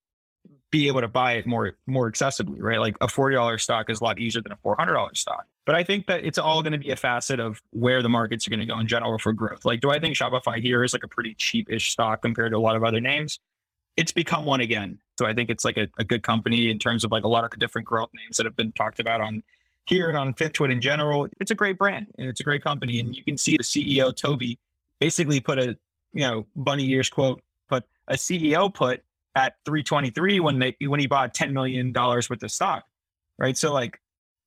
[0.71, 2.81] be able to buy it more more accessibly, right?
[2.81, 5.45] Like a $40 stock is a lot easier than a $400 stock.
[5.65, 8.45] But I think that it's all going to be a facet of where the markets
[8.45, 9.63] are going to go in general for growth.
[9.63, 12.59] Like, do I think Shopify here is like a pretty cheap-ish stock compared to a
[12.59, 13.39] lot of other names?
[13.95, 14.99] It's become one again.
[15.17, 17.43] So I think it's like a, a good company in terms of like a lot
[17.43, 19.43] of the different growth names that have been talked about on
[19.85, 21.27] here and on FinTwit in general.
[21.39, 22.99] It's a great brand and it's a great company.
[22.99, 24.57] And you can see the CEO, Tobi,
[24.99, 25.77] basically put a,
[26.13, 29.03] you know, bunny ears quote, but a CEO put
[29.35, 32.85] at 323 when they when he bought 10 million dollars worth of stock.
[33.37, 33.57] Right.
[33.57, 33.99] So like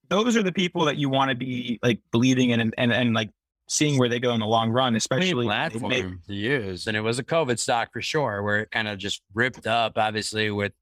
[0.08, 3.14] those are the people that you want to be like believing in and, and, and
[3.14, 3.30] like
[3.68, 6.86] seeing where they go in the long run, especially platform make- to use.
[6.86, 9.92] And it was a COVID stock for sure, where it kind of just ripped up,
[9.96, 10.72] obviously, with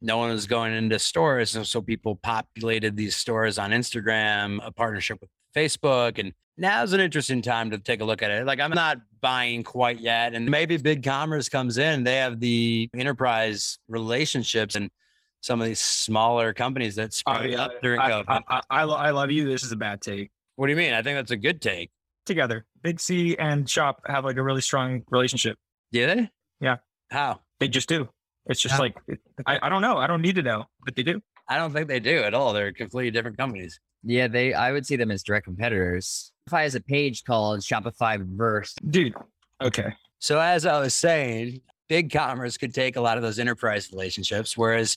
[0.00, 1.56] no one was going into stores.
[1.56, 6.18] And so people populated these stores on Instagram, a partnership with Facebook.
[6.18, 8.46] And now's an interesting time to take a look at it.
[8.46, 10.34] Like I'm not buying quite yet.
[10.34, 14.90] And maybe big commerce comes in, they have the enterprise relationships and
[15.40, 17.64] some of these smaller companies that Oh, yeah.
[17.64, 18.24] up during I, COVID.
[18.28, 19.48] I, I, I, I love you.
[19.48, 20.30] This is a bad take.
[20.56, 20.92] what do you mean?
[20.92, 21.90] I think that's a good take.
[22.28, 25.58] Together, Big C and Shop have like a really strong relationship.
[25.90, 26.30] Do they?
[26.60, 26.76] Yeah.
[27.10, 27.40] How?
[27.58, 28.08] They just do.
[28.46, 28.80] It's just How?
[28.80, 28.96] like
[29.46, 29.98] I, I don't know.
[29.98, 31.20] I don't need to know, but they do.
[31.48, 32.52] I don't think they do at all.
[32.52, 33.80] They're completely different companies.
[34.04, 36.30] Yeah, they I would see them as direct competitors.
[36.48, 38.74] Shopify has a page called Shopify Verse.
[38.88, 39.14] Dude.
[39.62, 39.92] Okay.
[40.20, 44.56] So as I was saying, big commerce could take a lot of those enterprise relationships,
[44.56, 44.96] whereas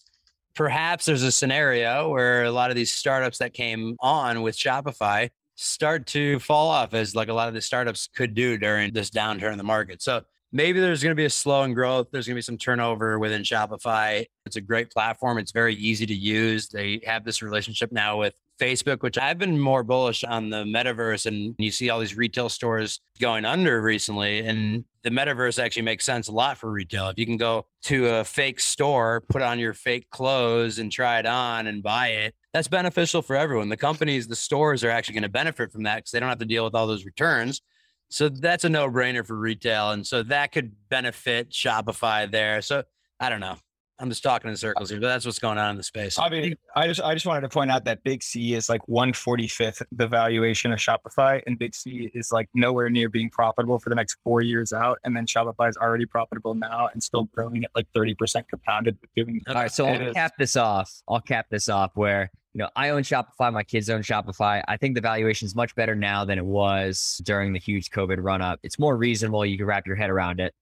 [0.56, 5.30] perhaps there's a scenario where a lot of these startups that came on with Shopify
[5.62, 9.12] start to fall off as like a lot of the startups could do during this
[9.12, 10.02] downturn in the market.
[10.02, 12.08] So maybe there's going to be a slowing growth.
[12.12, 14.26] There's going to be some turnover within Shopify.
[14.46, 15.38] It's a great platform.
[15.38, 16.68] It's very easy to use.
[16.68, 21.28] They have this relationship now with Facebook, which I've been more bullish on the metaverse.
[21.28, 24.40] And you see all these retail stores going under recently.
[24.40, 27.10] And the metaverse actually makes sense a lot for retail.
[27.10, 31.20] If you can go to a fake store, put on your fake clothes and try
[31.20, 33.70] it on and buy it, that's beneficial for everyone.
[33.70, 36.40] The companies, the stores are actually going to benefit from that because they don't have
[36.40, 37.62] to deal with all those returns.
[38.10, 39.92] So that's a no brainer for retail.
[39.92, 42.62] And so that could benefit Shopify there.
[42.62, 42.84] So
[43.20, 43.56] I don't know.
[44.02, 46.18] I'm just talking in circles here, but that's what's going on in the space.
[46.18, 48.82] I mean, I just I just wanted to point out that Big C is like
[48.88, 53.90] 145th the valuation of Shopify, and Big C is like nowhere near being profitable for
[53.90, 54.98] the next four years out.
[55.04, 58.98] And then Shopify is already profitable now and still growing at like 30% compounded.
[59.16, 60.92] Doing All right, so I'll cap this off.
[61.08, 64.64] I'll cap this off where you know I own Shopify, my kids own Shopify.
[64.68, 68.18] I think the valuation is much better now than it was during the huge COVID
[68.20, 68.60] run up.
[68.64, 69.46] It's more reasonable.
[69.46, 70.54] You can wrap your head around it.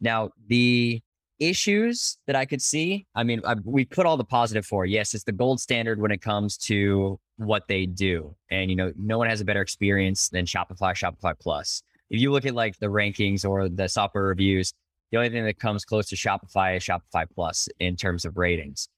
[0.00, 1.00] Now the
[1.40, 4.86] issues that I could see, I mean, I, we put all the positive for.
[4.86, 8.92] Yes, it's the gold standard when it comes to what they do, and you know,
[8.96, 11.82] no one has a better experience than Shopify, Shopify Plus.
[12.10, 14.72] If you look at like the rankings or the software reviews,
[15.10, 18.88] the only thing that comes close to Shopify is Shopify Plus in terms of ratings.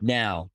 [0.00, 0.50] Now,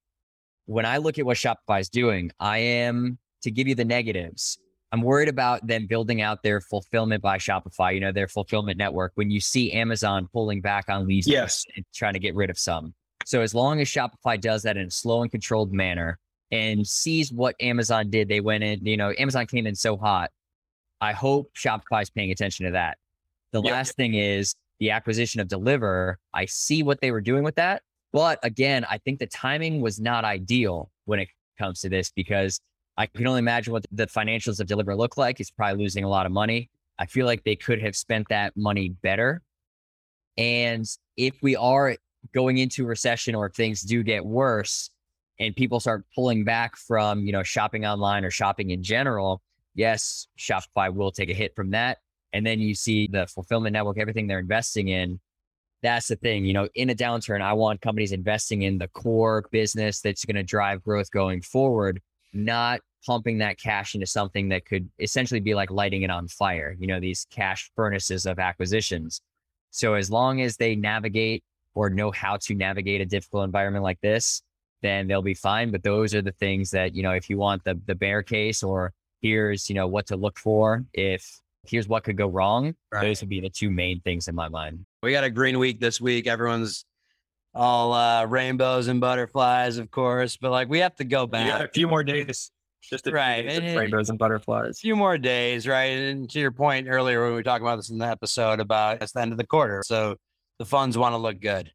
[0.65, 4.57] when I look at what Shopify is doing, I am to give you the negatives.
[4.91, 9.11] I'm worried about them building out their fulfillment by Shopify, you know, their fulfillment network.
[9.15, 11.65] When you see Amazon pulling back on leads Yes.
[11.75, 12.93] and trying to get rid of some.
[13.25, 16.19] So as long as Shopify does that in a slow and controlled manner
[16.51, 20.29] and sees what Amazon did, they went in, you know, Amazon came in so hot.
[21.01, 22.97] I hope Shopify is paying attention to that.
[23.51, 23.71] The Yep.
[23.71, 26.15] last thing is the acquisition of Deliverr.
[26.33, 27.81] I see what they were doing with that.
[28.13, 32.61] But again, I think the timing was not ideal when it comes to this because
[32.95, 35.39] I can only imagine what the financials of Deliverr look like.
[35.39, 36.69] He's probably losing a lot of money.
[36.99, 39.41] I feel like they could have spent that money better.
[40.37, 40.85] And
[41.17, 41.97] if we are
[42.33, 44.91] going into recession or things do get worse
[45.39, 49.41] and people start pulling back from, you know, shopping online or shopping in general,
[49.73, 51.97] yes, Shopify will take a hit from that.
[52.31, 55.19] And then you see the fulfillment network, everything they're investing in.
[55.83, 59.45] That's the thing, you know, in a downturn, I want companies investing in the core
[59.51, 64.65] business that's going to drive growth going forward, not pumping that cash into something that
[64.65, 69.19] could essentially be like lighting it on fire, you know, these cash furnaces of acquisitions.
[69.71, 71.43] So as long as they navigate
[71.75, 74.41] or know how to navigate a difficult environment like this,
[74.81, 75.69] then they'll be fine.
[75.71, 78.63] But those are the things that, you know, if you want the the bear case
[78.63, 83.01] or here's, you know, what to look for, if here's what could go wrong, Right.
[83.01, 84.85] those would be the two main things in my mind.
[85.03, 86.27] We got a green week this week.
[86.27, 86.85] Everyone's
[87.53, 91.49] all uh, rainbows and butterflies, of course, but like we have to go back.
[91.49, 92.51] got a few more days.
[92.81, 94.77] Just a few Right, days and rainbows and butterflies.
[94.77, 95.97] a few more days, right?
[95.97, 99.01] And to your point earlier, when we were talking about this in the episode about
[99.01, 100.15] it's the end of the quarter, so
[100.57, 101.69] the funds want to look good.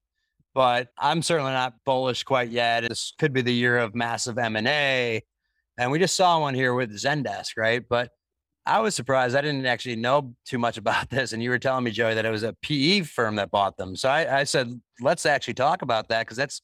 [0.54, 2.80] But I'm certainly not bullish quite yet.
[2.88, 5.22] This could be the year of massive M and A,
[5.76, 7.82] and we just saw one here with Zendesk, right?
[7.86, 8.10] But
[8.68, 9.34] I was surprised.
[9.34, 12.26] I didn't actually know too much about this, and you were telling me, Joey, that
[12.26, 13.96] it was a PE firm that bought them.
[13.96, 16.60] So I, I said, let's actually talk about that because that's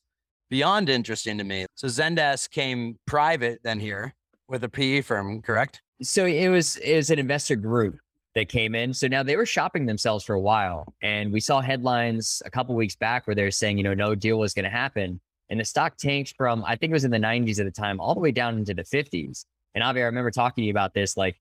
[0.51, 1.67] beyond interesting to me.
[1.75, 4.15] So Zendesk came private then here
[4.49, 5.81] with a PE firm, correct?
[6.03, 7.99] So it was it was an investor group
[8.35, 8.93] that came in.
[8.93, 12.75] So now they were shopping themselves for a while, and we saw headlines a couple
[12.75, 15.65] weeks back where they're saying, you know, no deal was going to happen, and the
[15.65, 18.21] stock tanked from I think it was in the 90s at the time all the
[18.21, 19.45] way down into the 50s.
[19.75, 21.17] And Avi, I remember talking to you about this.
[21.17, 21.37] Like,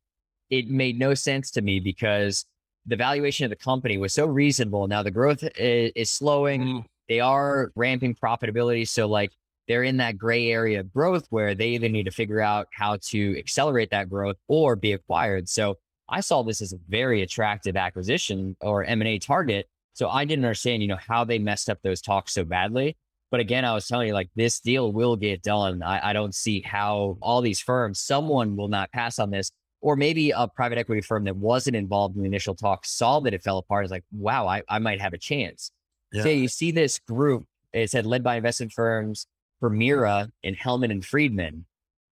[0.59, 2.45] it made no sense to me because
[2.85, 4.87] the valuation of the company was so reasonable.
[4.87, 6.61] Now the growth is, is slowing.
[6.61, 6.79] Mm-hmm.
[7.09, 9.31] They are ramping profitability, so like
[9.67, 12.97] they're in that gray area of growth where they either need to figure out how
[13.09, 15.47] to accelerate that growth or be acquired.
[15.49, 15.77] So
[16.09, 19.67] I saw this as a very attractive acquisition or M&A target.
[19.93, 22.97] So I didn't understand, you know, how they messed up those talks so badly.
[23.31, 25.81] But again, I was telling you, like, this deal will get done.
[25.81, 29.49] I, I don't see how all these firms, someone will not pass on this.
[29.83, 33.33] Or maybe a private equity firm that wasn't involved in the initial talks saw that
[33.33, 33.83] it fell apart.
[33.83, 35.71] Is like, wow, I, I might have a chance.
[36.13, 39.27] So you see this group, it said led by investment firms,
[39.61, 41.65] Permira and Hellman and Friedman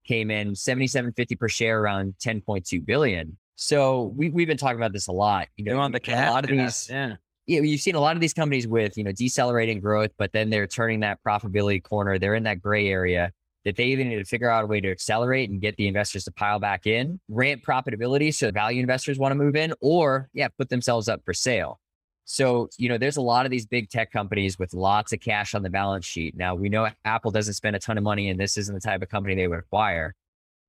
[0.06, 3.36] came in 77.50 per share around 10.2 billion.
[3.56, 5.48] So we, we've been talking about this a lot.
[5.56, 7.16] You know, want the a lot of these, yeah.
[7.46, 10.48] yeah, you've seen a lot of these companies with, you know, decelerating growth, but then
[10.48, 12.18] they're turning that profitability corner.
[12.18, 13.32] They're in that gray area
[13.64, 16.24] that they either need to figure out a way to accelerate and get the investors
[16.24, 20.48] to pile back in, ramp profitability so value investors want to move in, or yeah,
[20.48, 21.78] put themselves up for sale.
[22.24, 25.54] So, you know, there's a lot of these big tech companies with lots of cash
[25.54, 26.36] on the balance sheet.
[26.36, 29.02] Now, we know Apple doesn't spend a ton of money and this isn't the type
[29.02, 30.14] of company they would acquire.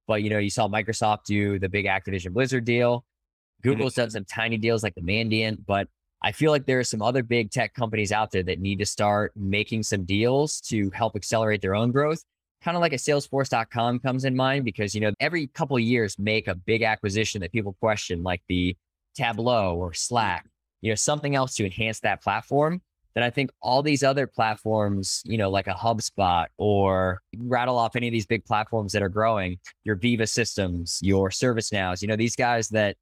[0.08, 3.00] But, you know, you saw Microsoft do the big Activision Blizzard deal.
[3.00, 3.70] Mm-hmm.
[3.70, 5.88] Google's done some tiny deals like the Mandiant, but
[6.24, 8.86] I feel like there are some other big tech companies out there that need to
[8.86, 12.24] start making some deals to help accelerate their own growth.
[12.64, 16.18] Kind of like a Salesforce.com comes in mind because, you know, every couple of years
[16.20, 18.76] make a big acquisition that people question, like the
[19.16, 20.46] Tableau or Slack,
[20.82, 22.82] you know, something else to enhance that platform.
[23.14, 27.96] Then I think all these other platforms, you know, like a HubSpot or rattle off
[27.96, 32.16] any of these big platforms that are growing, your Veeva systems, your ServiceNows, you know,
[32.16, 32.96] these guys that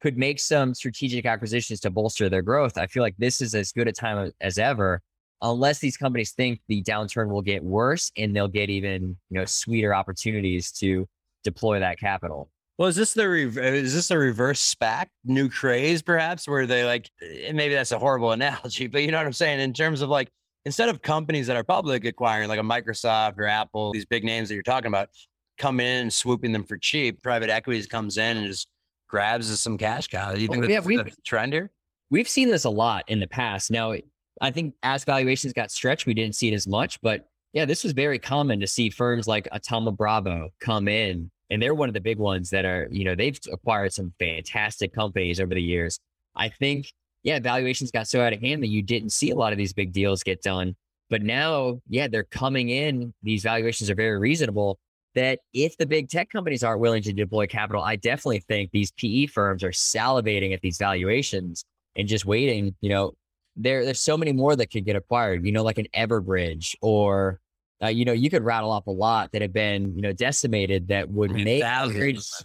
[0.00, 2.78] could make some strategic acquisitions to bolster their growth.
[2.78, 5.00] I feel like this is as good a time as ever,
[5.42, 9.44] unless these companies think the downturn will get worse and they'll get even you know
[9.44, 11.06] sweeter opportunities to
[11.42, 12.50] deploy that capital.
[12.78, 16.84] Well, is this the rev- is this a reverse SPAC new craze perhaps where they
[16.84, 20.00] like eh, maybe that's a horrible analogy, but you know what I'm saying in terms
[20.02, 20.30] of like
[20.64, 24.48] instead of companies that are public acquiring like a Microsoft or Apple, these big names
[24.48, 25.10] that you're talking about,
[25.58, 28.66] come in and swooping them for cheap, private equities comes in and just
[29.08, 30.32] grabs some cash cow.
[30.34, 31.70] Do you think Oh, that's yeah, we- the trend here?
[32.10, 33.70] We've seen this a lot in the past.
[33.70, 33.94] Now,
[34.40, 37.84] I think as valuations got stretched, we didn't see it as much, but yeah, this
[37.84, 41.94] was very common to see firms like Thoma Bravo come in, and they're one of
[41.94, 46.00] the big ones that are, you know, they've acquired some fantastic companies over the years.
[46.34, 49.52] I think, yeah, valuations got so out of hand that you didn't see a lot
[49.52, 50.74] of these big deals get done.
[51.10, 53.14] But now, yeah, they're coming in.
[53.22, 54.78] These valuations are very reasonable.
[55.14, 58.90] That if the big tech companies aren't willing to deploy capital, I definitely think these
[58.92, 61.64] PE firms are salivating at these valuations
[61.94, 62.74] and just waiting.
[62.80, 63.12] You know,
[63.56, 65.44] there there's so many more that could get acquired.
[65.44, 67.40] You know, like an Everbridge or
[67.82, 70.88] uh, you know, you could rattle off a lot that have been you know decimated
[70.88, 72.42] that would I mean, make thousands,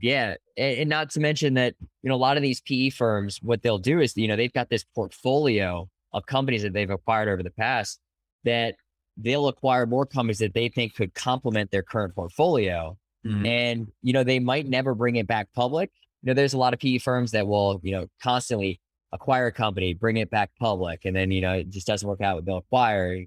[0.00, 3.38] yeah, and, and not to mention that you know a lot of these PE firms,
[3.42, 7.28] what they'll do is you know they've got this portfolio of companies that they've acquired
[7.28, 8.00] over the past
[8.44, 8.76] that
[9.16, 12.96] they'll acquire more companies that they think could complement their current portfolio.
[13.26, 13.46] Mhm.
[13.46, 15.90] and you know they might never bring it back public.
[16.22, 18.80] You know, there's a lot of PE firms that will you know constantly
[19.14, 22.20] acquire a company, bring it back public, and then you know it just doesn't work
[22.20, 22.44] out.
[22.44, 23.24] They'll acquire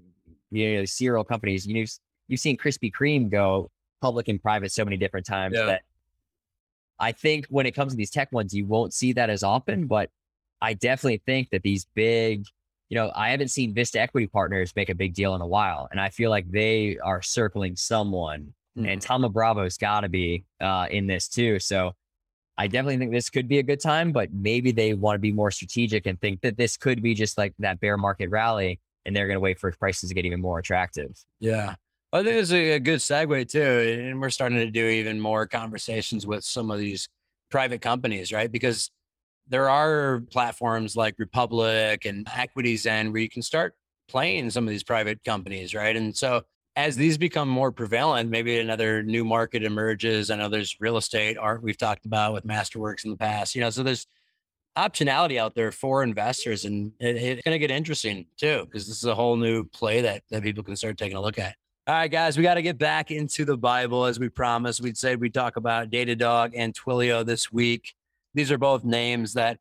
[0.50, 1.66] you know serial companies.
[1.66, 1.90] You know, you've,
[2.28, 3.70] you've seen Krispy Kreme go
[4.00, 5.66] public and private so many different times Yeah.
[5.66, 5.82] that
[7.00, 9.86] I think when it comes to these tech ones, you won't see that as often.
[9.86, 10.10] But
[10.60, 12.44] I definitely think that these big,
[12.88, 15.88] you know, I haven't seen Vista Equity Partners make a big deal in a while,
[15.90, 20.86] and I feel like they are circling someone and Thoma Bravo's got to be uh,
[20.88, 21.58] in this too.
[21.58, 21.94] So
[22.58, 25.32] I definitely think this could be a good time, but maybe they want to be
[25.32, 29.14] more strategic and think that this could be just like that bear market rally, and
[29.14, 31.24] they're going to wait for prices to get even more attractive.
[31.38, 31.76] Yeah.
[32.12, 34.06] I think it's a, good segue too.
[34.08, 37.08] And we're starting to do even more conversations with some of these
[37.50, 38.50] private companies, right?
[38.50, 38.90] Because
[39.46, 43.74] there are platforms like Republic and EquityZen where you can start
[44.08, 45.94] playing some of these private companies, right?
[45.96, 46.42] And so
[46.78, 50.30] as these become more prevalent, maybe another new market emerges.
[50.30, 53.60] I know there's real estate art we've talked about with Masterworks in the past, you
[53.60, 54.06] know, so there's
[54.76, 58.96] optionality out there for investors and it, it's going to get interesting too, because this
[58.96, 61.56] is a whole new play that, that people can start taking a look at.
[61.88, 64.80] All right, guys, we got to get back into the Bible as we promised.
[64.80, 67.92] We'd said we'd talk about Datadog and Twilio this week.
[68.34, 69.58] These are both names that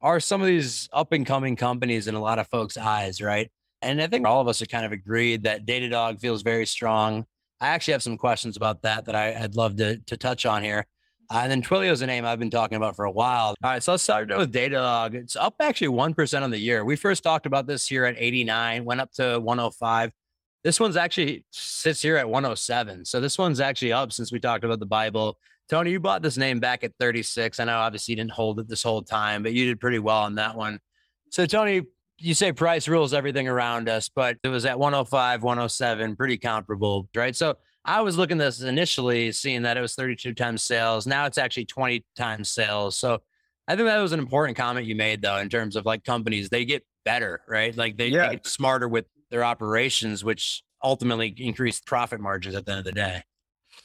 [0.00, 3.50] are some of these up and coming companies in a lot of folks' eyes, right?
[3.84, 7.26] And I think all of us are kind of agreed that Datadog feels very strong.
[7.60, 10.62] I actually have some questions about that that I, I'd love to, to touch on
[10.62, 10.86] here.
[11.30, 13.54] Uh, and then Twilio is a name I've been talking about for a while.
[13.62, 15.14] All right, so let's start with Datadog.
[15.14, 16.84] It's up actually 1% on the year.
[16.84, 20.12] We first talked about this here at 89, went up to 105.
[20.62, 23.04] This one's actually sits here at 107.
[23.04, 25.38] So this one's actually up since we talked about the Bible.
[25.68, 27.58] Tony, you bought this name back at 36.
[27.58, 30.18] I know obviously you didn't hold it this whole time, but you did pretty well
[30.18, 30.78] on that one.
[31.30, 31.82] So Tony,
[32.18, 37.08] you say price rules everything around us, but it was at 105, 107, pretty comparable,
[37.14, 37.34] right?
[37.34, 41.06] So I was looking at this initially, seeing that it was 32 times sales.
[41.06, 42.96] Now it's actually 20 times sales.
[42.96, 43.20] So
[43.66, 46.48] I think that was an important comment you made, though, in terms of like companies,
[46.48, 47.76] they get better, right?
[47.76, 48.28] Like they, Yeah.
[48.28, 52.84] they get smarter with their operations, which ultimately increase profit margins at the end of
[52.84, 53.22] the day.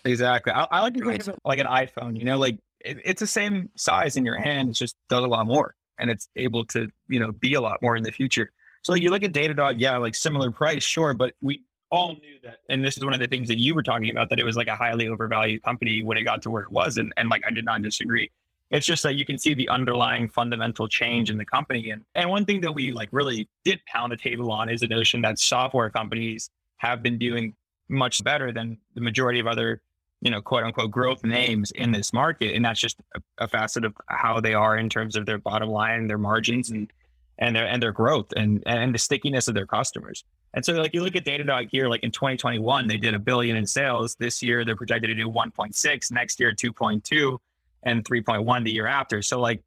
[0.06, 0.54] Exactly.
[0.54, 2.18] I, I like to think of it like an iPhone.
[2.18, 4.70] You know, like it, it's the same size in your hand.
[4.70, 7.82] It's just does a lot more, and it's able to you know be a lot
[7.82, 8.52] more in the future.
[8.82, 12.60] So you look at Datadog, yeah, like similar price, sure, but we all knew that,
[12.70, 14.56] and this is one of the things that you were talking about that it was
[14.56, 17.44] like a highly overvalued company when it got to where it was, and and like
[17.46, 18.32] I did not disagree.
[18.72, 22.30] It's just that you can see the underlying fundamental change in the company, and and
[22.30, 25.40] one thing that we like really did pound the table on is the notion that
[25.40, 27.54] software companies have been doing
[27.90, 29.82] much better than the majority of other
[30.22, 32.56] you know, quote unquote growth names in this market.
[32.56, 35.70] And that's just a, a facet of how they are in terms of their bottom
[35.70, 36.92] line, their margins and
[37.38, 40.24] and their and their growth and and the stickiness of their customers.
[40.54, 43.56] And so like you look at Datadog here, like in 2021, they did a billion
[43.56, 44.16] in sales.
[44.16, 47.38] This year they're projected to do 1.6, next year 2.2,
[47.84, 49.22] and 3.1 the year after.
[49.22, 49.62] So like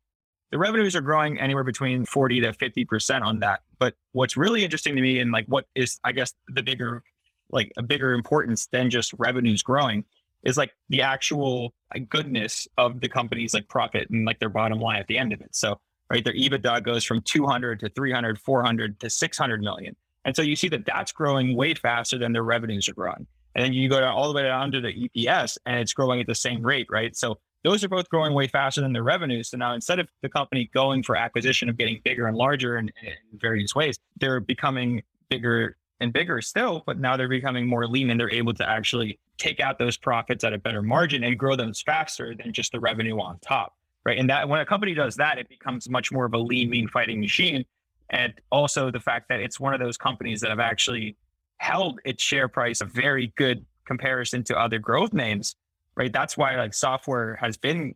[0.51, 3.61] the revenues are growing anywhere between 40 to 50% on that.
[3.79, 7.03] But what's really interesting to me and like what is I guess the bigger
[7.51, 10.05] like a bigger importance than just revenues growing
[10.45, 11.75] is like the actual
[12.09, 15.41] goodness of the company's like profit and like their bottom line at the end of
[15.41, 15.55] it.
[15.55, 15.79] So,
[16.11, 19.97] right, their EBITDA goes from 200 to 300, 400 to 600 million.
[20.25, 23.27] And so you see that that's growing way faster than their revenues are growing.
[23.55, 26.21] And then you go down all the way down to the EPS and it's growing
[26.21, 27.15] at the same rate, right?
[27.17, 29.51] So those are both growing way faster than their revenues.
[29.51, 32.91] So now instead of the company going for acquisition of getting bigger and larger in,
[33.03, 38.11] in various ways, they're becoming bigger and bigger still, but now they're becoming more lean
[38.11, 41.57] and they're able to actually take out those profits at a better margin and grow
[41.57, 43.75] them faster than just the revenue on top.
[44.05, 44.19] Right.
[44.19, 46.89] And that when a company does that, it becomes much more of a lean, mean
[46.89, 47.65] fighting machine.
[48.11, 51.17] And also the fact that it's one of those companies that have actually
[51.59, 55.55] held its share price a very good comparison to other growth names.
[55.97, 56.13] Right.
[56.13, 57.95] That's why like software has been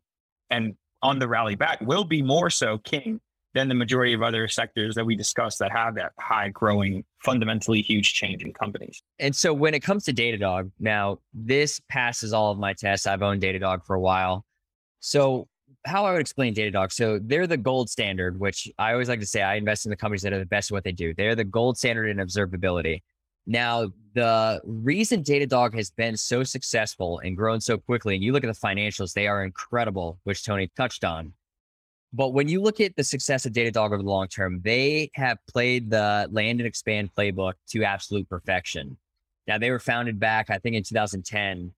[0.50, 3.20] and on the rally back will be more so king
[3.57, 7.80] than the majority of other sectors that we discussed that have that high growing, fundamentally
[7.80, 9.02] huge change in companies.
[9.18, 13.07] And so when it comes to Datadog, now this passes all of my tests.
[13.07, 14.44] I've owned Datadog for a while.
[15.00, 15.48] So
[15.86, 16.92] how I would explain Datadog.
[16.92, 19.96] So they're the gold standard, which I always like to say I invest in the
[19.96, 21.14] companies that are the best at what they do.
[21.14, 23.00] They're the gold standard in observability.
[23.46, 28.44] Now, the reason Datadog has been so successful and grown so quickly, and you look
[28.44, 31.32] at the financials, they are incredible, which Tony touched on.
[32.16, 35.36] But when you look at the success of Datadog over the long term, they have
[35.46, 38.96] played the land and expand playbook to absolute perfection.
[39.46, 41.72] Now, they were founded back, I think, in 2010,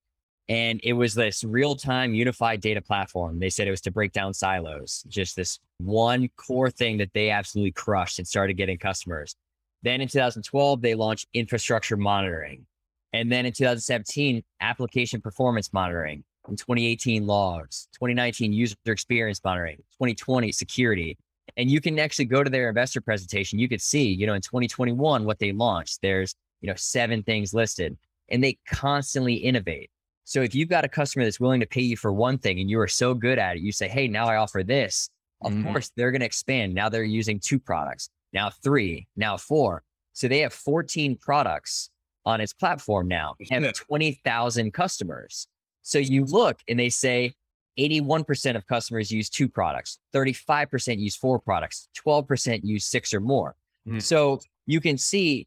[0.48, 3.40] and it was this real time unified data platform.
[3.40, 7.30] They said it was to break down silos, just this one core thing that they
[7.30, 9.34] absolutely crushed and started getting customers.
[9.82, 12.64] Then in 2012, they launched infrastructure monitoring.
[13.12, 16.22] And then in 2017, application performance monitoring.
[16.48, 21.16] In 2018 logs, 2019 user experience monitoring, 2020 security.
[21.56, 23.58] And you can actually go to their investor presentation.
[23.58, 26.00] You could see, you know, in 2021 what they launched.
[26.02, 27.96] There's, you know, seven things listed
[28.28, 29.90] and they constantly innovate.
[30.24, 32.68] So if you've got a customer that's willing to pay you for one thing and
[32.68, 35.08] you are so good at it, you say, Hey, now I offer this.
[35.40, 35.62] Of Mhm.
[35.62, 36.74] course, they're going to expand.
[36.74, 39.82] Now they're using two products, now three, now four.
[40.12, 41.90] So they have 14 products
[42.26, 45.46] on its platform now, and 20,000 customers.
[45.88, 47.32] So you look and they say
[47.78, 53.56] 81% of customers use two products, 35% use four products, 12% use six or more.
[53.88, 54.02] Mm.
[54.02, 55.46] So you can see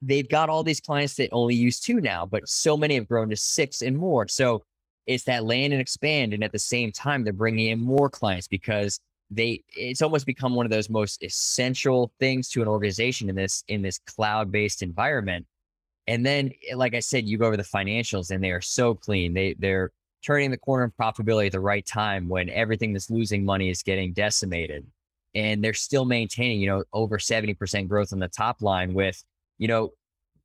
[0.00, 3.28] they've got all these clients that only use two now, but so many have grown
[3.30, 4.26] to six and more.
[4.28, 4.62] So
[5.06, 6.32] it's that land and expand.
[6.32, 8.98] And at the same time, they're bringing in more clients because
[9.30, 13.62] they, it's almost become one of those most essential things to an organization in this,
[13.68, 15.44] in this cloud-based environment.
[16.06, 18.94] And then, eh, like I said, you go over the financials and they are so
[18.94, 19.34] clean.
[19.34, 19.90] They, they're
[20.24, 23.82] turning the corner of profitability at the right time when everything that's losing money is
[23.82, 24.86] getting decimated.
[25.34, 29.22] And they're still maintaining, you know, over 70% growth on the top line with,
[29.58, 29.92] you know,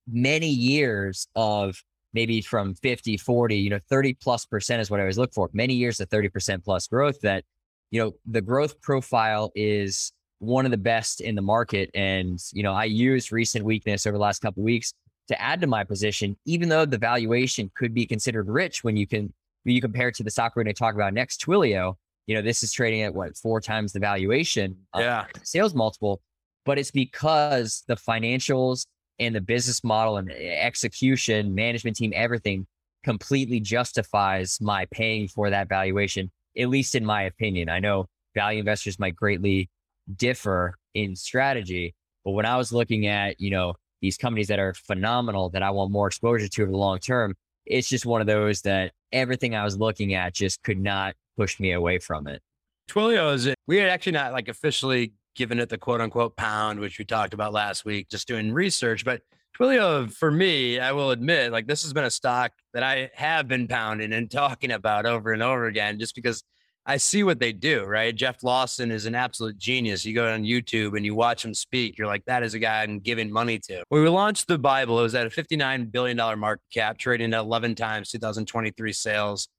[0.07, 1.81] many years of
[2.13, 5.49] maybe from 50, 40, you know, 30 plus percent is what I always look for.
[5.53, 7.43] Many years of 30% plus growth that,
[7.91, 11.89] you know, the growth profile is one of the best in the market.
[11.93, 14.93] And, you know, I used recent weakness over the last couple weeks
[15.27, 19.07] to add to my position, even though the valuation could be considered rich when you
[19.07, 21.95] can when you compare it to the stock we're going to talk about next, Twilio,
[22.25, 25.25] you know, this is trading at what four times the valuation, Yeah.
[25.43, 26.21] sales multiple,
[26.65, 28.85] but it's because the financials
[29.19, 32.65] and the business model and execution, management team, everything
[33.03, 37.67] completely justifies my paying for that valuation, at least in my opinion.
[37.69, 39.69] I know value investors might greatly
[40.15, 44.73] differ in strategy, but when I was looking at, you know, these companies that are
[44.73, 47.35] phenomenal that I want more exposure to over the long term,
[47.65, 51.59] it's just one of those that everything I was looking at just could not push
[51.59, 52.41] me away from it.
[52.89, 56.97] Twilio is we had actually not like officially given it the quote unquote pound, which
[56.97, 59.05] we talked about last week, just doing research.
[59.05, 59.21] But
[59.57, 63.47] Twilio, for me, I will admit, like this has been a stock that I have
[63.47, 66.43] been pounding and talking about over and over again, just because
[66.89, 68.15] I see what they do, right?
[68.15, 70.05] Jeff Lawson is an absolute genius.
[70.05, 72.81] You go on YouTube and you watch him speak, you're like, that is a guy
[72.81, 73.83] I'm giving money to.
[73.89, 77.41] When we launched the Bible, it was at a $59 billion market cap, trading at
[77.41, 79.49] 11 times 2023 sales.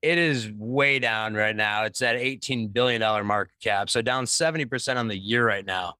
[0.00, 1.84] It is way down right now.
[1.84, 3.90] It's at $18 billion market cap.
[3.90, 5.96] So down 70% on the year right now.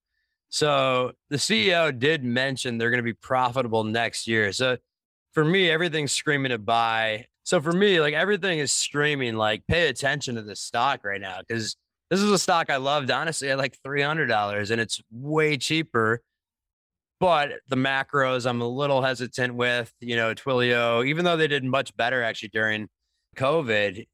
[0.48, 4.50] So the CEO did mention they're going to be profitable next year.
[4.52, 4.78] So
[5.34, 7.26] for me, everything's screaming to buy.
[7.50, 11.40] So for me, like everything is screaming, like pay attention to this stock right now
[11.40, 11.74] because
[12.08, 15.56] this is a stock I loved honestly at like three hundred dollars, and it's way
[15.56, 16.20] cheaper.
[17.18, 19.92] But the macros, I'm a little hesitant with.
[19.98, 22.88] You know, Twilio, even though they did much better actually during
[23.34, 24.06] COVID,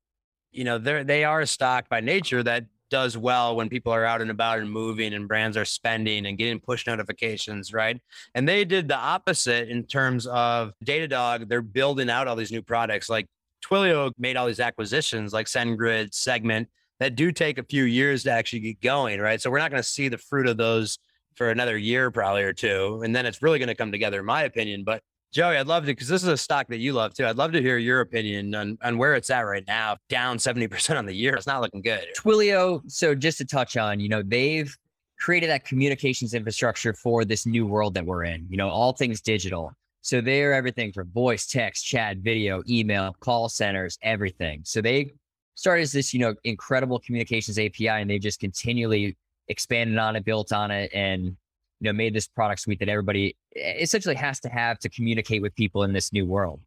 [0.53, 4.05] you know, they're they are a stock by nature that does well when people are
[4.05, 8.01] out and about and moving and brands are spending and getting push notifications, right?
[8.35, 11.49] And they did the opposite in terms of Datadog.
[11.49, 13.09] They're building out all these new products.
[13.09, 13.27] Like
[13.65, 16.69] Twilio made all these acquisitions like SendGrid, Segment
[17.01, 19.41] that do take a few years to actually get going, right?
[19.41, 20.99] So we're not going to see the fruit of those
[21.35, 23.03] for another year probably or two.
[23.05, 24.85] And then it's really going to come together, in my opinion.
[24.85, 27.27] But Joey, I'd love to because this is a stock that you love too.
[27.27, 29.97] I'd love to hear your opinion on, on where it's at right now.
[30.09, 31.35] Down 70% on the year.
[31.35, 32.07] It's not looking good.
[32.17, 34.75] Twilio, so just to touch on, you know, they've
[35.19, 39.21] created that communications infrastructure for this new world that we're in, you know, all things
[39.21, 39.73] digital.
[40.03, 44.61] So they're everything from voice, text, chat, video, email, call centers, everything.
[44.65, 45.13] So they
[45.55, 49.17] started as this, you know, incredible communications API and they've just continually
[49.49, 51.37] expanded on it, built on it, and
[51.81, 55.55] you know, made this product suite that everybody essentially has to have to communicate with
[55.55, 56.61] people in this new world.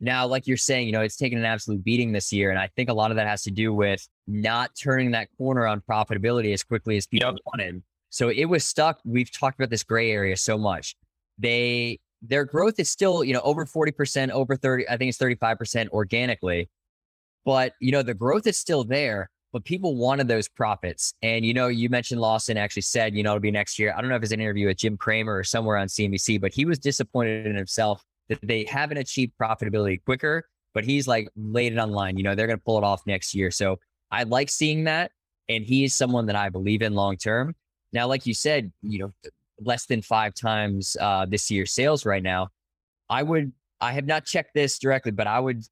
[0.00, 2.50] Now, like you're saying, you know, it's taken an absolute beating this year.
[2.50, 5.66] And I think a lot of that has to do with not turning that corner
[5.66, 7.38] on profitability as quickly as people Yep.
[7.46, 7.82] wanted.
[8.10, 9.00] So it was stuck.
[9.04, 10.94] We've talked about this gray area so much.
[11.38, 15.88] They their growth is still, you know, over 40%, over 30, I think it's 35%
[15.90, 16.68] organically.
[17.44, 21.14] But you know, the growth is still there, but people wanted those profits.
[21.22, 23.94] And you know, you mentioned Lawson actually said, you know, it'll be next year.
[23.96, 26.52] I don't know if it's an interview with Jim Cramer or somewhere on CNBC, but
[26.52, 30.44] he was disappointed in himself that they haven't achieved profitability quicker.
[30.74, 32.18] But he's like laid it on line.
[32.18, 33.50] You know, they're going to pull it off next year.
[33.50, 33.78] So
[34.10, 35.10] I like seeing that.
[35.48, 37.54] And he is someone that I believe in long term.
[37.92, 39.12] Now, like you said, you know,
[39.60, 42.48] less than five times uh, this year's sales right now.
[43.08, 45.64] I would, I have not checked this directly, but I would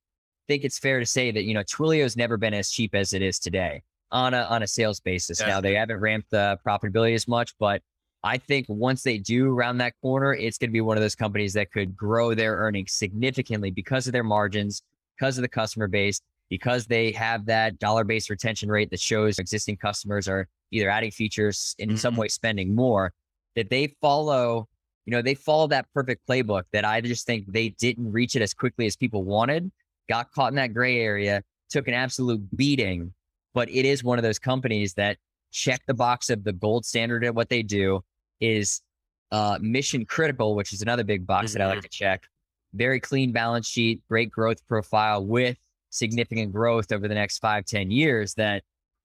[0.49, 3.23] think it's fair to say that you know Twilio's never been as cheap as it
[3.23, 5.41] is today on a on a sales basis.
[5.41, 5.49] Yeah.
[5.49, 7.83] Now they haven't ramped the profitability as much, but
[8.25, 11.15] I think once they do round that corner, it's going to be one of those
[11.15, 14.83] companies that could grow their earnings significantly because of their margins,
[15.17, 19.39] because of the customer base, because they have that dollar based retention rate that shows
[19.39, 22.23] existing customers are either adding features in some mm-hmm.
[22.23, 23.13] way spending more,
[23.55, 24.67] that they follow,
[25.05, 28.43] you know, they follow that perfect playbook that I just think they didn't reach it
[28.43, 29.71] as quickly as people wanted,
[30.09, 33.13] got caught in that gray area, took an absolute beating.
[33.55, 35.17] But it is one of those companies that
[35.51, 38.03] check the box of the gold standard at what they do
[38.41, 38.83] is
[39.33, 42.25] uh, mission critical, which is another big box that I like to check.
[42.75, 45.57] Very clean balance sheet, great growth profile with
[45.91, 48.63] significant growth over the next five, 10 years that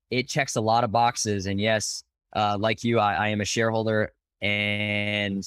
[0.10, 1.45] it checks a lot of boxes.
[1.45, 2.04] And yes,
[2.36, 5.43] uh, like you, I, I am a shareholder and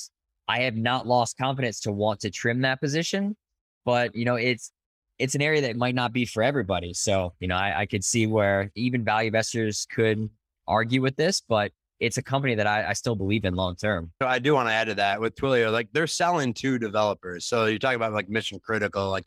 [0.48, 3.36] I have not lost confidence to want to trim that position.
[3.84, 4.72] But, you know, it's,
[5.18, 6.92] it's an area that might not be for everybody.
[6.92, 10.28] So, you know, I, I could see where even value investors could
[10.66, 14.10] argue with this, but it's a company that I, I still believe in long term.
[14.20, 17.46] So I do want to add to that with Twilio, like they're selling to developers.
[17.46, 19.24] So you're talking about like mission critical, like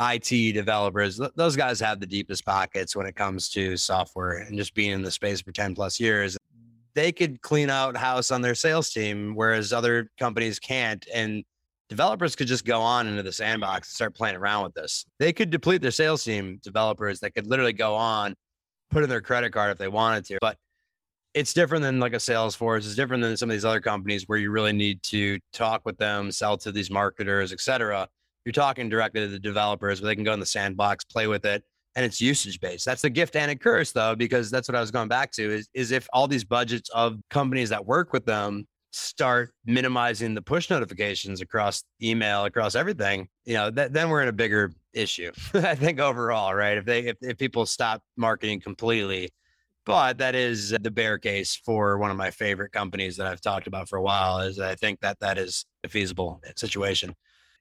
[0.00, 1.18] IT developers.
[1.18, 4.90] th- Those guys have the deepest pockets when it comes to software and just being
[4.90, 6.36] in the space for 10 plus years.
[6.94, 11.04] They could clean out house on their sales team, whereas other companies can't.
[11.12, 11.44] And
[11.94, 15.04] developers could just go on into the sandbox and start playing around with this.
[15.20, 18.34] They could deplete their sales team developers that could literally go on,
[18.90, 20.38] put in their credit card if they wanted to.
[20.40, 20.56] But
[21.34, 22.78] it's different than like a Salesforce.
[22.78, 25.96] It's different than some of these other companies where you really need to talk with
[25.96, 28.08] them, sell to these marketers, et cetera.
[28.44, 31.44] You're talking directly to the developers where they can go in the sandbox, play with
[31.44, 31.62] it,
[31.94, 32.84] and it's usage based.
[32.84, 35.42] That's the gift and a curse though, because that's what I was going back to
[35.42, 40.42] is, is if all these budgets of companies that work with them start minimizing the
[40.42, 45.32] push notifications across email, across everything, you know, then we're in a bigger issue.
[45.54, 46.78] I think overall, right?
[46.78, 49.30] If they if, if people stop marketing completely,
[49.84, 53.66] but that is the bear case for one of my favorite companies that I've talked
[53.66, 54.38] about for a while.
[54.40, 57.14] Is I think that that is a feasible situation.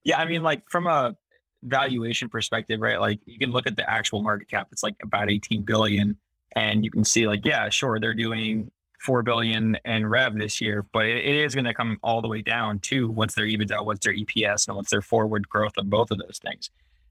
[0.03, 1.15] Yeah, I mean, like from a
[1.63, 2.99] valuation perspective, right?
[2.99, 6.15] Like you can look at the actual market cap; it's like about 18 billion,
[6.55, 8.69] and you can see, like, yeah, sure, they're doing
[9.03, 12.27] four billion in rev this year, but it, it is going to come all the
[12.27, 15.89] way down to what's their EBITDA, what's their EPS, and what's their forward growth of
[15.89, 16.69] both of those things.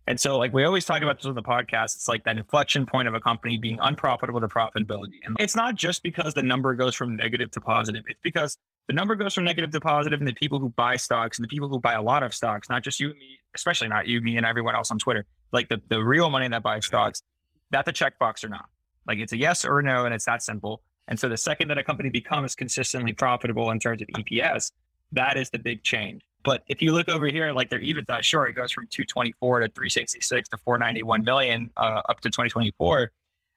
[0.09, 2.87] And so, like we always talk about this on the podcast, it's like that inflection
[2.87, 5.21] point of a company being unprofitable to profitability.
[5.25, 8.03] And it's not just because the number goes from negative to positive.
[8.09, 11.39] It's because the number goes from negative to positive, and the people who buy stocks
[11.39, 13.87] and the people who buy a lot of stocks, not just you and me, especially
[13.89, 16.85] not you, me, and everyone else on Twitter, like the, the real money that buys
[16.85, 17.23] stocks,
[17.71, 18.65] that's a checkbox or not.
[19.07, 20.83] Like it's a yes or no, and it's that simple.
[21.09, 24.73] And so the second that a company becomes consistently profitable in terms of EPS,
[25.13, 26.23] that is the big change.
[26.45, 29.69] But if you look over here, like their EBITDA, sure, it goes from 224 to
[29.69, 33.13] 366 to 491 million uh, up to 2024.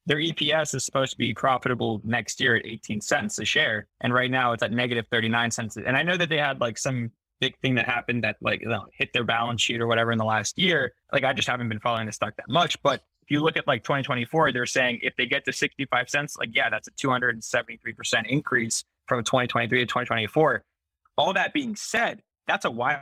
[0.08, 3.88] Their EPS is supposed to be profitable next year at 18 cents a share.
[4.02, 5.78] And right now it's at negative 39 cents.
[5.78, 8.70] And I know that they had like some big thing that happened that like you
[8.70, 10.94] know, hit their balance sheet or whatever in the last year.
[11.12, 12.82] Like I just haven't been following the stock that much.
[12.84, 16.38] But if you look at like 2024, they're saying if they get to 65 cents,
[16.38, 20.64] like, yeah, that's a 273% increase from 2023 to 2024.
[21.18, 23.02] All that being said, that's a while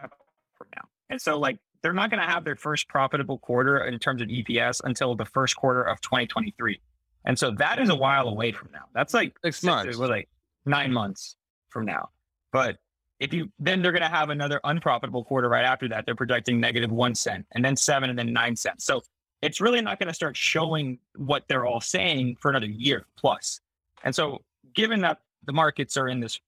[0.58, 0.84] from now.
[1.10, 4.30] And so, like, they're not going to have their first profitable quarter in terms of
[4.30, 6.80] EPS until the first quarter of 2023.
[7.26, 8.86] And so that is a while away from now.
[8.94, 9.98] That's like Six months.
[9.98, 10.30] well, like
[10.66, 11.36] nine months
[11.70, 12.10] from now.
[12.54, 12.78] But
[13.20, 16.06] if you then they're going to have another unprofitable quarter right after that.
[16.06, 18.86] They're projecting negative one cent and then seven and then nine cents.
[18.86, 19.02] So
[19.44, 23.60] it's really not going to start showing what they're all saying for another year plus.
[24.04, 24.42] And so,
[24.74, 26.40] given that the markets are in this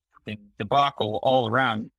[0.57, 1.91] debacle all around,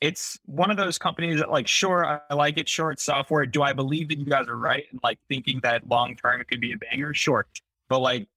[0.00, 2.68] it's one of those companies that, like, sure, I like it.
[2.68, 3.44] Sure, it's software.
[3.44, 4.84] Do I believe that you guys are right?
[4.90, 7.12] And like thinking that long term it could be a banger?
[7.12, 7.46] Sure.
[7.88, 8.28] But like,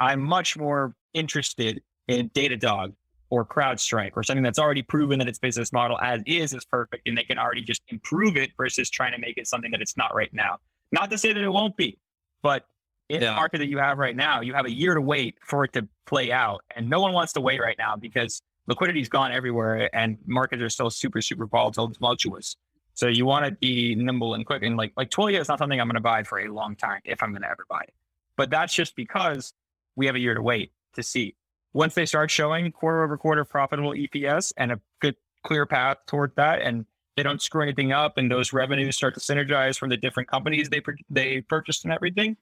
[0.00, 2.92] I'm much more interested in Datadog
[3.30, 7.08] or CrowdStrike or something that's already proven that its business model as is is perfect
[7.08, 9.96] and they can already just improve it versus trying to make it something that it's
[9.96, 10.58] not right now.
[10.92, 11.98] Not to say that it won't be,
[12.42, 12.66] but
[13.08, 15.64] in the market that you have right now, you have a year to wait for
[15.64, 16.62] it to play out.
[16.74, 20.70] And no one wants to wait right now because liquidity's gone everywhere and markets are
[20.70, 22.56] still super, super volatile tumultuous.
[22.94, 24.62] So you want to be nimble and quick.
[24.62, 27.00] And like like Twilio is not something I'm going to buy for a long time
[27.04, 27.94] if I'm going to ever buy it.
[28.36, 29.52] But that's just because
[29.96, 31.36] we have a year to wait to see.
[31.74, 35.14] Once they start showing quarter over quarter profitable EPS and a good
[35.44, 39.20] clear path toward that, and they don't screw anything up, and those revenues start to
[39.20, 42.36] synergize from the different companies they they purchased and everything,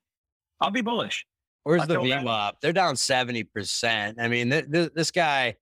[0.61, 1.27] I'll be bullish.
[1.63, 1.95] Where's the
[2.25, 2.53] VWAP?
[2.61, 4.15] They're down 70%.
[4.19, 5.57] I mean, th- th- this guy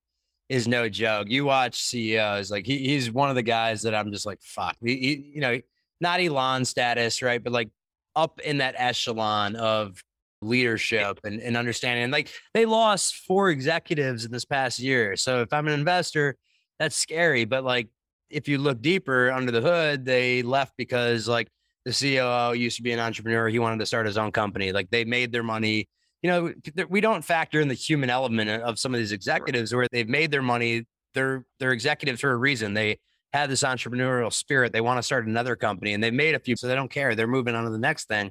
[0.48, 1.28] is no joke.
[1.30, 4.76] You watch CEOs, like he, he's one of the guys that I'm just like, fuck.
[4.82, 5.60] He, he- you know,
[6.00, 7.42] not Elon status, right?
[7.42, 7.70] But like
[8.16, 10.02] up in that echelon of
[10.42, 12.02] leadership and, and understanding.
[12.04, 15.16] And like they lost four executives in this past year.
[15.16, 16.36] So if I'm an investor,
[16.80, 17.44] that's scary.
[17.44, 17.88] But like
[18.33, 21.49] if you look deeper under the hood, they left because like
[21.85, 23.49] the COO used to be an entrepreneur.
[23.49, 24.72] He wanted to start his own company.
[24.72, 25.89] Like they made their money.
[26.22, 26.53] You know,
[26.89, 30.30] we don't factor in the human element of some of these executives where they've made
[30.30, 30.87] their money.
[31.14, 32.74] They're they're executives for a reason.
[32.74, 32.99] They
[33.33, 34.72] have this entrepreneurial spirit.
[34.72, 37.14] They want to start another company and they've made a few, so they don't care.
[37.14, 38.30] They're moving on to the next thing.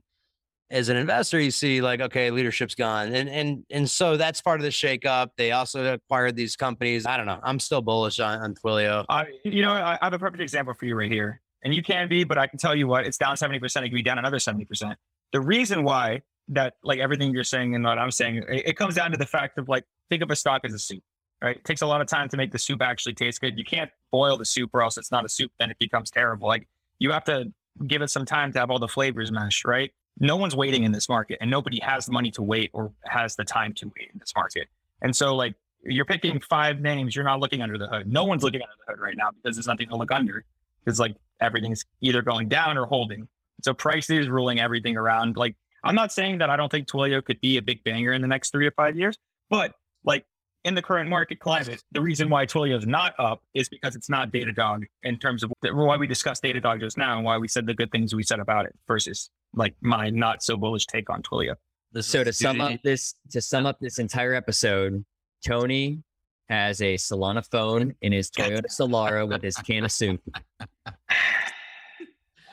[0.71, 3.13] As an investor, you see like, okay, leadership's gone.
[3.13, 5.29] And and and so that's part of the shakeup.
[5.37, 7.05] They also acquired these companies.
[7.05, 7.39] I don't know.
[7.43, 9.05] I'm still bullish on, on Twilio.
[9.09, 11.41] I, you know, I I have a perfect example for you right here.
[11.63, 13.63] And you can be, but I can tell you what, it's down 70%.
[13.63, 14.95] It could be down another 70%.
[15.31, 18.95] The reason why that, like everything you're saying and what I'm saying, it, it comes
[18.95, 21.03] down to the fact of like, think of a stock as a soup,
[21.41, 21.57] right?
[21.57, 23.57] It takes a lot of time to make the soup actually taste good.
[23.57, 25.51] You can't boil the soup or else it's not a soup.
[25.59, 26.47] Then it becomes terrible.
[26.47, 26.67] Like
[26.99, 27.53] you have to
[27.87, 29.91] give it some time to have all the flavors mesh, right?
[30.19, 33.35] No one's waiting in this market and nobody has the money to wait or has
[33.35, 34.67] the time to wait in this market.
[35.01, 38.11] And so like you're picking five names, you're not looking under the hood.
[38.11, 40.45] No one's looking under the hood right now because there's nothing to look under.
[40.83, 43.27] Because like everything's either going down or holding.
[43.63, 45.37] So price is ruling everything around.
[45.37, 48.21] Like I'm not saying that I don't think Twilio could be a big banger in
[48.21, 49.17] the next three to five years,
[49.49, 50.25] but like
[50.63, 54.09] in the current market climate, the reason why Twilio is not up is because it's
[54.09, 57.65] not Datadog in terms of why we discussed Datadog just now and why we said
[57.65, 61.21] the good things we said about it versus like my not so bullish take on
[61.21, 61.55] Twilio.
[61.99, 65.03] So to sum up this, to sum up this entire episode,
[65.45, 66.01] Tony
[66.47, 70.21] has a Solana phone in his Toyota Solara with his can of soup.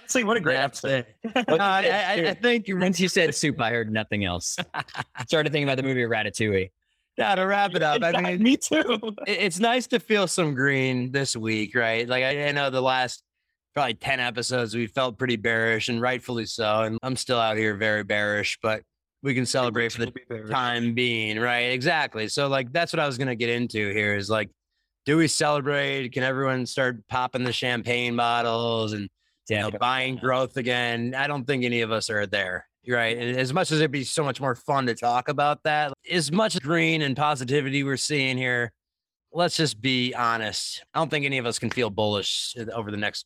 [0.01, 1.07] Honestly, what a great That's episode.
[1.23, 1.49] it.
[1.49, 4.57] Uh, I, I, I think Once you said soup, I heard nothing else.
[5.27, 6.71] Started thinking about the movie Ratatouille.
[7.19, 8.03] yeah, to wrap it up.
[8.03, 9.15] I mean, Me too.
[9.27, 12.09] it- it's nice to feel some green this week, right?
[12.09, 13.23] Like I, I know the last
[13.79, 16.81] probably 10 episodes we felt pretty bearish and rightfully so.
[16.81, 18.83] And I'm still out here very bearish, but
[19.23, 21.71] we can celebrate for the time being, right?
[21.71, 22.27] Exactly.
[22.27, 24.51] So like that's what I was gonna get into here is like,
[25.07, 26.09] do we celebrate?
[26.09, 29.09] Can everyone start popping the champagne bottles and
[29.49, 31.15] you know, buying growth again?
[31.17, 32.67] I don't think any of us are there.
[32.89, 33.17] Right.
[33.17, 36.33] And as much as it'd be so much more fun to talk about that, as
[36.33, 38.73] much green and positivity we're seeing here,
[39.33, 40.83] let's just be honest.
[40.95, 43.25] I don't think any of us can feel bullish over the next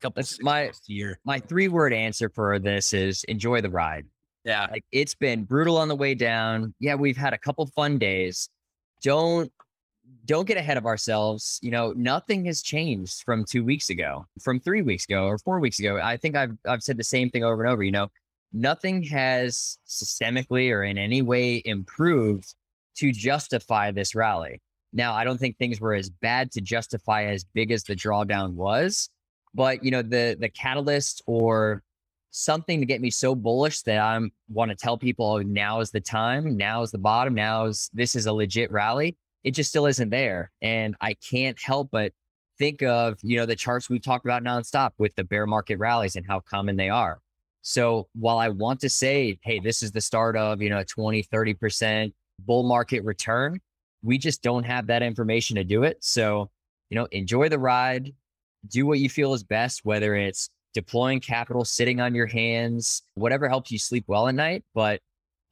[0.00, 1.18] couple That's my- year.
[1.24, 4.06] My three word answer for this is enjoy the ride.
[4.44, 4.66] Yeah.
[4.70, 6.74] Like it's been brutal on the way down.
[6.78, 8.48] Yeah, we've had a couple fun days.
[9.02, 9.50] Don't
[10.26, 11.58] don't get ahead of ourselves.
[11.62, 15.60] You know, nothing has changed from two weeks ago, from three weeks ago, or four
[15.60, 15.98] weeks ago.
[16.02, 17.82] I think I've I've said the same thing over and over.
[17.82, 18.08] You know,
[18.52, 22.54] nothing has systemically or in any way improved
[22.96, 24.60] to justify this rally.
[24.92, 28.52] Now, I don't think things were as bad to justify as big as the drawdown
[28.52, 29.08] was,
[29.54, 31.82] but you know, the the catalyst or
[32.30, 35.90] something to get me so bullish that I'm want to tell people oh, now is
[35.90, 39.16] the time, now is the bottom, now is this is a legit rally.
[39.44, 40.50] It just still isn't there.
[40.60, 42.12] And I can't help but
[42.58, 46.16] think of, you know, the charts we've talked about nonstop with the bear market rallies
[46.16, 47.20] and how common they are.
[47.62, 50.84] So while I want to say, hey, this is the start of, you know, a
[50.84, 53.60] 20, 30% bull market return,
[54.02, 55.98] we just don't have that information to do it.
[56.00, 56.50] So,
[56.90, 58.12] you know, enjoy the ride,
[58.68, 63.48] do what you feel is best, whether it's deploying capital, sitting on your hands, whatever
[63.48, 64.64] helps you sleep well at night.
[64.74, 65.00] But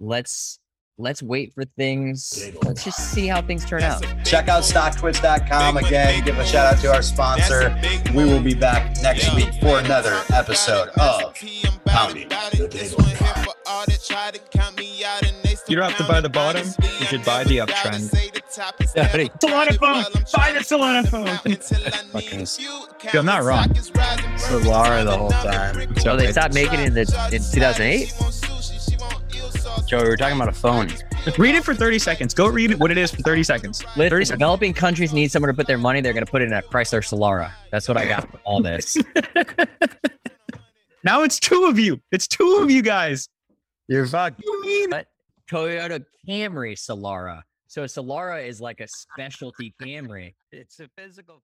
[0.01, 0.59] let's
[0.99, 2.51] let's wait for things.
[2.63, 4.05] Let's just see how things turn out.
[4.25, 6.25] Check out stocktwits.com again.
[6.25, 7.77] Give a shout out to our sponsor.
[8.15, 11.35] We will be back next week for another episode of
[11.87, 13.05] Pounding the Table.
[15.69, 16.67] You don't have to buy the bottom.
[17.01, 18.41] You should buy the uptrend.
[18.95, 19.29] Daddy.
[19.41, 20.05] Solana phone.
[20.35, 21.27] Buy the Solana phone.
[22.13, 22.47] Fucking
[23.01, 23.69] Dude, I'm not wrong.
[23.69, 25.97] Solara the whole time.
[25.97, 28.13] So they stopped making it in the in 2008.
[29.89, 30.89] Joe, we were talking about a phone.
[31.39, 32.35] Read it for 30 seconds.
[32.35, 33.83] Go read what it is for 30 seconds.
[33.83, 34.31] 30 seconds.
[34.31, 36.01] developing countries need somewhere to put their money.
[36.01, 37.53] They're going to put it in a Chrysler Solara.
[37.71, 38.97] That's what I got from all this.
[41.05, 42.01] Now it's two of you.
[42.13, 43.29] It's two of you guys.
[43.89, 44.41] You're fucked.
[44.89, 45.07] But
[45.51, 47.43] Toyota Camry Solara.
[47.73, 50.35] So Solara is like a specialty Camry.
[50.51, 51.43] It's a physical